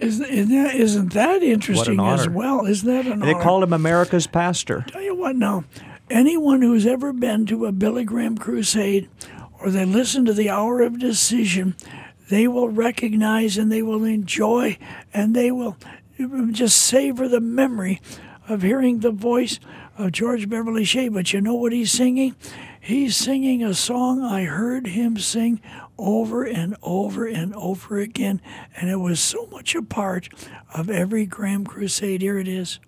Isn't, 0.00 0.26
isn't, 0.30 0.48
that, 0.50 0.74
isn't 0.74 1.12
that 1.12 1.42
interesting 1.42 2.00
as 2.00 2.28
well? 2.28 2.64
Isn't 2.66 2.88
that 2.88 3.06
an 3.06 3.20
They 3.20 3.34
honor? 3.34 3.42
call 3.42 3.62
him 3.62 3.72
America's 3.72 4.26
pastor. 4.26 4.84
Tell 4.88 5.02
you 5.02 5.14
what 5.14 5.36
now, 5.36 5.64
anyone 6.08 6.62
who's 6.62 6.86
ever 6.86 7.12
been 7.12 7.44
to 7.46 7.66
a 7.66 7.72
Billy 7.72 8.04
Graham 8.04 8.38
crusade 8.38 9.08
or 9.60 9.70
they 9.70 9.84
listen 9.84 10.24
to 10.24 10.32
the 10.32 10.48
hour 10.48 10.80
of 10.80 10.98
decision, 10.98 11.76
they 12.30 12.48
will 12.48 12.68
recognize 12.70 13.58
and 13.58 13.70
they 13.70 13.82
will 13.82 14.04
enjoy 14.04 14.78
and 15.12 15.34
they 15.36 15.50
will 15.50 15.76
just 16.50 16.78
savor 16.78 17.28
the 17.28 17.40
memory 17.40 18.00
of 18.48 18.62
hearing 18.62 19.00
the 19.00 19.10
voice 19.10 19.60
of 19.98 20.12
George 20.12 20.48
Beverly 20.48 20.84
Shea. 20.84 21.08
But 21.08 21.32
you 21.32 21.40
know 21.40 21.54
what 21.54 21.72
he's 21.72 21.92
singing? 21.92 22.34
He's 22.80 23.16
singing 23.16 23.62
a 23.62 23.74
song 23.74 24.22
I 24.22 24.44
heard 24.44 24.86
him 24.86 25.18
sing 25.18 25.60
over 26.00 26.44
and 26.44 26.76
over 26.82 27.26
and 27.26 27.54
over 27.54 27.98
again, 27.98 28.40
and 28.76 28.90
it 28.90 28.96
was 28.96 29.20
so 29.20 29.46
much 29.46 29.74
a 29.74 29.82
part 29.82 30.28
of 30.74 30.88
every 30.90 31.26
Graham 31.26 31.64
crusade. 31.64 32.22
Here 32.22 32.38
it 32.38 32.48
is. 32.48 32.80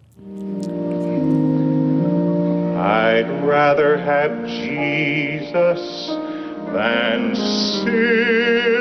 I'd 2.78 3.28
rather 3.44 3.98
have 3.98 4.46
Jesus 4.46 6.08
than 6.72 7.34
silver 7.36 8.72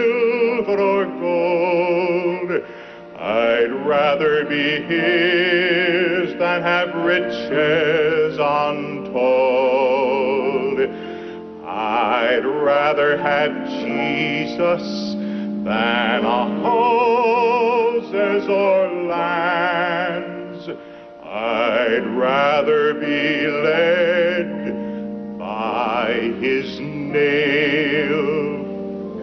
or 0.79 1.05
gold. 1.05 2.63
I'd 3.19 3.71
rather 3.85 4.45
be 4.45 4.81
his 4.81 6.33
than 6.39 6.61
have 6.61 6.95
riches 6.95 8.39
untold. 8.39 9.80
I'd 12.01 12.45
rather 12.45 13.15
have 13.15 13.53
Jesus 13.67 15.13
than 15.13 16.25
a 16.25 16.49
houses 16.63 18.49
or 18.49 18.91
lands. 19.03 20.67
I'd 21.23 22.07
rather 22.17 22.95
be 22.95 23.45
led 23.45 24.49
by 25.37 26.13
his 26.39 26.79
nail 26.79 28.65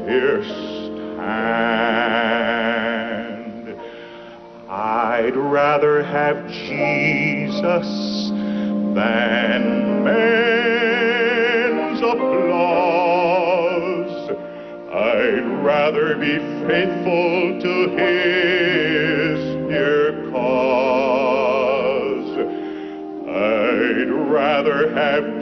pierced 0.06 0.92
hands. 1.18 1.98
I'd 4.68 5.36
rather 5.36 6.04
have 6.04 6.48
Jesus 6.48 8.30
than 8.94 10.04
men's 10.04 11.07
be 16.20 16.38
faithful 16.66 17.60
to 17.60 17.90
his 17.96 19.38
dear 19.68 20.30
cause. 20.32 21.48
I'd 23.28 24.10
rather 24.10 24.92
have 24.94 25.37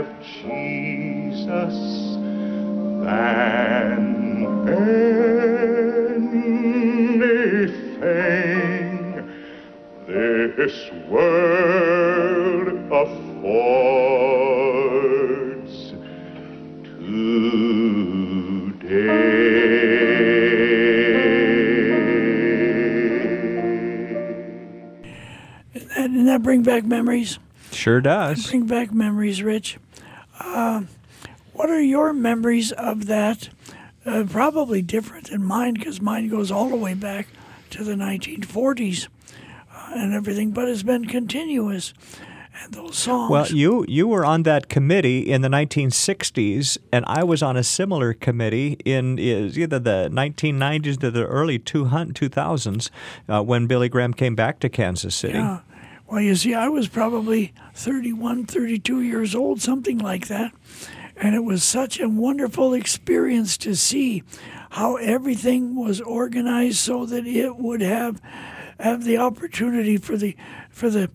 have 0.00 0.22
Jesus 0.22 1.76
than 3.04 4.28
anything 4.40 5.00
this 10.56 10.90
world 11.08 12.68
affords 12.90 13.70
today. 16.98 17.50
And, 25.94 26.16
and 26.16 26.28
that 26.28 26.42
bring 26.42 26.62
back 26.62 26.84
memories. 26.84 27.38
Sure 27.72 28.00
does. 28.00 28.48
Bring 28.48 28.66
back 28.66 28.92
memories, 28.92 29.42
Rich. 29.42 29.78
Are 31.80 31.82
your 31.82 32.12
memories 32.12 32.72
of 32.72 33.06
that? 33.06 33.48
Uh, 34.04 34.24
probably 34.28 34.82
different 34.82 35.30
than 35.30 35.42
mine 35.42 35.72
because 35.72 35.98
mine 35.98 36.28
goes 36.28 36.50
all 36.50 36.68
the 36.68 36.76
way 36.76 36.92
back 36.92 37.28
to 37.70 37.82
the 37.82 37.94
1940s 37.94 39.08
uh, 39.74 39.92
and 39.94 40.12
everything, 40.12 40.50
but 40.50 40.68
it's 40.68 40.82
been 40.82 41.06
continuous. 41.06 41.94
And 42.62 42.74
those 42.74 42.98
songs. 42.98 43.30
Well, 43.30 43.46
you 43.46 43.86
you 43.88 44.06
were 44.06 44.26
on 44.26 44.42
that 44.42 44.68
committee 44.68 45.20
in 45.20 45.40
the 45.40 45.48
1960s, 45.48 46.76
and 46.92 47.06
I 47.06 47.24
was 47.24 47.42
on 47.42 47.56
a 47.56 47.64
similar 47.64 48.12
committee 48.12 48.76
in 48.84 49.18
is 49.18 49.58
either 49.58 49.78
the 49.78 50.10
1990s 50.12 51.00
to 51.00 51.10
the 51.10 51.24
early 51.24 51.58
2000s 51.58 52.90
uh, 53.26 53.42
when 53.42 53.66
Billy 53.66 53.88
Graham 53.88 54.12
came 54.12 54.34
back 54.34 54.60
to 54.60 54.68
Kansas 54.68 55.14
City. 55.14 55.38
Yeah. 55.38 55.60
Well, 56.06 56.20
you 56.20 56.34
see, 56.34 56.52
I 56.52 56.68
was 56.68 56.88
probably 56.88 57.54
31, 57.72 58.44
32 58.44 59.00
years 59.00 59.34
old, 59.34 59.62
something 59.62 59.96
like 59.96 60.28
that. 60.28 60.52
And 61.20 61.34
it 61.34 61.44
was 61.44 61.62
such 61.62 62.00
a 62.00 62.08
wonderful 62.08 62.72
experience 62.72 63.58
to 63.58 63.76
see 63.76 64.22
how 64.70 64.96
everything 64.96 65.76
was 65.76 66.00
organized 66.00 66.78
so 66.78 67.04
that 67.06 67.26
it 67.26 67.56
would 67.56 67.82
have 67.82 68.22
have 68.78 69.04
the 69.04 69.18
opportunity 69.18 69.98
for 69.98 70.16
the 70.16 70.34
for 70.70 70.88
the 70.88 71.10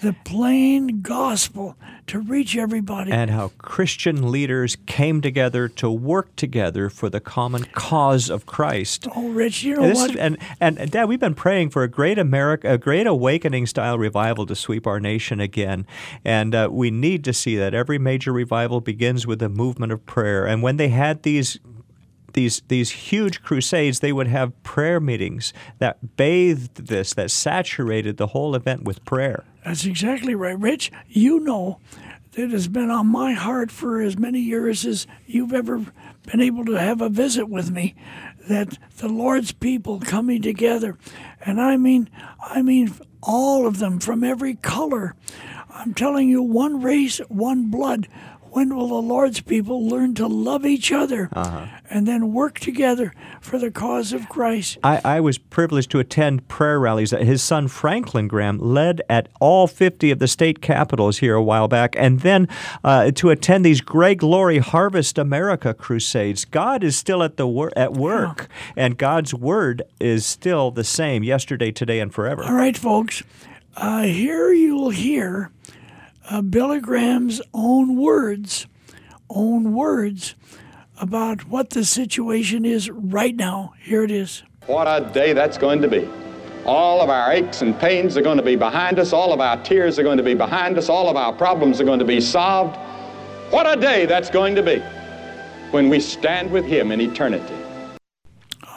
the 0.00 0.14
plain 0.24 1.02
gospel 1.02 1.76
to 2.06 2.20
reach 2.20 2.56
everybody. 2.56 3.10
And 3.10 3.30
how 3.30 3.52
Christian 3.58 4.30
leaders 4.30 4.76
came 4.86 5.20
together 5.20 5.68
to 5.68 5.90
work 5.90 6.34
together 6.36 6.90
for 6.90 7.08
the 7.08 7.20
common 7.20 7.64
cause 7.72 8.28
of 8.28 8.44
Christ. 8.46 9.06
Oh, 9.16 9.28
Rich, 9.30 9.62
you 9.62 9.76
know 9.76 9.82
And, 9.84 9.90
this- 9.92 9.98
what? 9.98 10.16
and, 10.18 10.38
and, 10.60 10.78
and 10.78 10.90
Dad, 10.90 11.04
we've 11.08 11.20
been 11.20 11.34
praying 11.34 11.70
for 11.70 11.82
a 11.82 11.88
great 11.88 12.18
America, 12.18 12.72
a 12.72 12.78
great 12.78 13.06
awakening 13.06 13.66
style 13.66 13.98
revival 13.98 14.44
to 14.46 14.54
sweep 14.54 14.86
our 14.86 15.00
nation 15.00 15.40
again. 15.40 15.86
And 16.24 16.54
uh, 16.54 16.68
we 16.70 16.90
need 16.90 17.24
to 17.24 17.32
see 17.32 17.56
that 17.56 17.72
every 17.74 17.98
major 17.98 18.32
revival 18.32 18.80
begins 18.80 19.26
with 19.26 19.40
a 19.42 19.48
movement 19.48 19.92
of 19.92 20.04
prayer. 20.04 20.46
And 20.46 20.62
when 20.62 20.76
they 20.76 20.88
had 20.88 21.22
these 21.22 21.58
these 22.34 22.62
these 22.66 22.90
huge 22.90 23.42
crusades, 23.42 24.00
they 24.00 24.12
would 24.12 24.26
have 24.26 24.60
prayer 24.64 24.98
meetings 24.98 25.52
that 25.78 26.16
bathed 26.16 26.88
this, 26.88 27.14
that 27.14 27.30
saturated 27.30 28.16
the 28.16 28.26
whole 28.28 28.56
event 28.56 28.82
with 28.82 29.04
prayer. 29.04 29.44
That's 29.64 29.84
exactly 29.86 30.34
right. 30.34 30.58
Rich, 30.58 30.92
you 31.08 31.40
know 31.40 31.80
that 32.32 32.50
has 32.50 32.68
been 32.68 32.90
on 32.90 33.06
my 33.06 33.32
heart 33.32 33.70
for 33.70 34.00
as 34.00 34.18
many 34.18 34.40
years 34.40 34.84
as 34.84 35.06
you've 35.26 35.52
ever 35.52 35.84
been 36.26 36.40
able 36.40 36.64
to 36.64 36.72
have 36.72 37.00
a 37.00 37.08
visit 37.08 37.48
with 37.48 37.70
me 37.70 37.94
that 38.48 38.76
the 38.98 39.08
Lord's 39.08 39.52
people 39.52 40.00
coming 40.00 40.42
together. 40.42 40.98
And 41.40 41.60
I 41.60 41.76
mean 41.76 42.10
I 42.40 42.62
mean 42.62 42.94
all 43.22 43.66
of 43.66 43.78
them 43.78 44.00
from 44.00 44.22
every 44.22 44.54
color. 44.54 45.14
I'm 45.70 45.94
telling 45.94 46.28
you 46.28 46.42
one 46.42 46.82
race, 46.82 47.18
one 47.28 47.70
blood. 47.70 48.08
When 48.54 48.76
will 48.76 48.86
the 48.86 49.02
Lord's 49.02 49.40
people 49.40 49.84
learn 49.84 50.14
to 50.14 50.28
love 50.28 50.64
each 50.64 50.92
other 50.92 51.28
and 51.90 52.06
then 52.06 52.32
work 52.32 52.60
together 52.60 53.12
for 53.40 53.58
the 53.58 53.72
cause 53.72 54.12
of 54.12 54.28
Christ? 54.28 54.78
I, 54.84 55.00
I 55.04 55.20
was 55.20 55.38
privileged 55.38 55.90
to 55.90 55.98
attend 55.98 56.46
prayer 56.46 56.78
rallies 56.78 57.10
that 57.10 57.22
his 57.22 57.42
son 57.42 57.66
Franklin 57.66 58.28
Graham 58.28 58.60
led 58.60 59.02
at 59.10 59.28
all 59.40 59.66
50 59.66 60.12
of 60.12 60.20
the 60.20 60.28
state 60.28 60.62
capitals 60.62 61.18
here 61.18 61.34
a 61.34 61.42
while 61.42 61.66
back, 61.66 61.96
and 61.98 62.20
then 62.20 62.46
uh, 62.84 63.10
to 63.10 63.30
attend 63.30 63.64
these 63.64 63.80
Greg 63.80 64.22
Laurie 64.22 64.58
Harvest 64.58 65.18
America 65.18 65.74
crusades. 65.74 66.44
God 66.44 66.84
is 66.84 66.96
still 66.96 67.24
at 67.24 67.36
the 67.36 67.48
wor- 67.48 67.72
at 67.76 67.94
work, 67.94 68.46
and 68.76 68.96
God's 68.96 69.34
word 69.34 69.82
is 69.98 70.24
still 70.24 70.70
the 70.70 70.84
same 70.84 71.24
yesterday, 71.24 71.72
today, 71.72 71.98
and 71.98 72.14
forever. 72.14 72.44
All 72.44 72.54
right, 72.54 72.78
folks. 72.78 73.24
Uh, 73.76 74.02
here 74.02 74.52
you'll 74.52 74.90
hear 74.90 75.50
uh, 76.30 76.42
Billy 76.42 76.80
Graham's 76.80 77.40
own 77.52 77.96
words, 77.96 78.66
own 79.30 79.74
words 79.74 80.34
about 81.00 81.48
what 81.48 81.70
the 81.70 81.84
situation 81.84 82.64
is 82.64 82.90
right 82.90 83.34
now. 83.34 83.74
Here 83.80 84.04
it 84.04 84.10
is. 84.10 84.42
What 84.66 84.86
a 84.86 85.12
day 85.12 85.32
that's 85.32 85.58
going 85.58 85.82
to 85.82 85.88
be. 85.88 86.08
All 86.64 87.02
of 87.02 87.10
our 87.10 87.30
aches 87.32 87.60
and 87.60 87.78
pains 87.78 88.16
are 88.16 88.22
going 88.22 88.38
to 88.38 88.42
be 88.42 88.56
behind 88.56 88.98
us. 88.98 89.12
All 89.12 89.32
of 89.32 89.40
our 89.40 89.62
tears 89.62 89.98
are 89.98 90.02
going 90.02 90.16
to 90.16 90.22
be 90.22 90.34
behind 90.34 90.78
us. 90.78 90.88
All 90.88 91.10
of 91.10 91.16
our 91.16 91.32
problems 91.32 91.80
are 91.80 91.84
going 91.84 91.98
to 91.98 92.06
be 92.06 92.20
solved. 92.20 92.76
What 93.50 93.66
a 93.66 93.78
day 93.78 94.06
that's 94.06 94.30
going 94.30 94.54
to 94.54 94.62
be 94.62 94.78
when 95.70 95.90
we 95.90 96.00
stand 96.00 96.50
with 96.50 96.64
Him 96.64 96.90
in 96.90 97.00
eternity. 97.00 97.54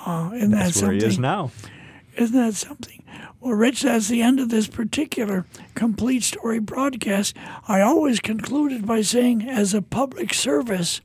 Oh, 0.06 0.34
isn't 0.34 0.52
that 0.52 0.58
That's 0.58 0.82
where 0.82 0.92
he 0.92 1.00
is 1.00 1.20
now. 1.20 1.52
Isn't 2.16 2.36
that 2.36 2.56
something? 2.56 3.04
Well, 3.40 3.54
Rich, 3.54 3.84
that's 3.84 4.08
the 4.08 4.22
end 4.22 4.40
of 4.40 4.50
this 4.50 4.68
particular 4.68 5.46
complete 5.76 6.24
story 6.24 6.60
broadcast. 6.60 7.36
I 7.68 7.82
always 7.82 8.20
concluded 8.20 8.86
by 8.86 9.02
saying, 9.02 9.48
as 9.48 9.74
a 9.74 9.82
public 9.82 10.34
service 10.34 11.02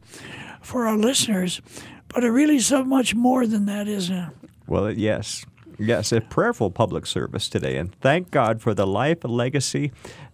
for 0.63 0.87
our 0.87 0.97
listeners, 0.97 1.61
but 2.09 2.25
it 2.25 2.31
really 2.31 2.59
so 2.59 2.85
much 2.85 3.15
more 3.15 3.47
than 3.47 3.67
that, 3.67 3.87
isn't 3.87 4.17
it? 4.17 4.33
Well, 4.67 4.91
yes. 4.91 5.45
Yes, 5.79 6.13
a 6.13 6.21
prayerful 6.21 6.71
public 6.71 7.07
service 7.07 7.49
today. 7.49 7.77
And 7.77 7.95
thank 7.97 8.31
God 8.31 8.61
for 8.61 8.73
the 8.73 8.87
life 8.87 9.25
and 9.25 9.33
legacy 9.33 9.93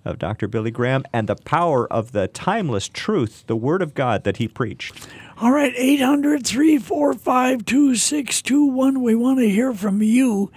of 0.09 0.19
Dr. 0.19 0.49
Billy 0.49 0.71
Graham 0.71 1.05
and 1.13 1.29
the 1.29 1.37
power 1.37 1.91
of 1.93 2.13
the 2.13 2.27
timeless 2.29 2.89
truth, 2.89 3.45
the 3.47 3.57
Word 3.57 3.83
of 3.83 3.95
God 3.95 4.25
that 4.25 4.39
he 4.39 4.49
preached. 4.49 5.07
All 5.41 5.53
right, 5.53 5.73
800 5.77 6.45
345 6.45 7.65
2621. 7.65 9.03
We 9.03 9.15
want 9.15 9.39
to 9.39 9.49
hear 9.49 9.73
from 9.73 10.03
you. 10.03 10.51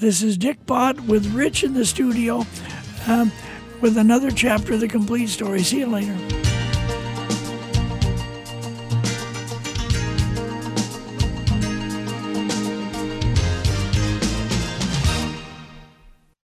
This 0.00 0.22
is 0.22 0.36
Dick 0.36 0.64
Bott 0.66 1.00
with 1.00 1.34
Rich 1.34 1.64
in 1.64 1.74
the 1.74 1.84
studio 1.84 2.44
um, 3.08 3.32
with 3.80 3.96
another 3.96 4.30
chapter 4.30 4.74
of 4.74 4.80
the 4.80 4.88
complete 4.88 5.28
story. 5.28 5.62
See 5.62 5.80
you 5.80 5.86
later. 5.86 6.47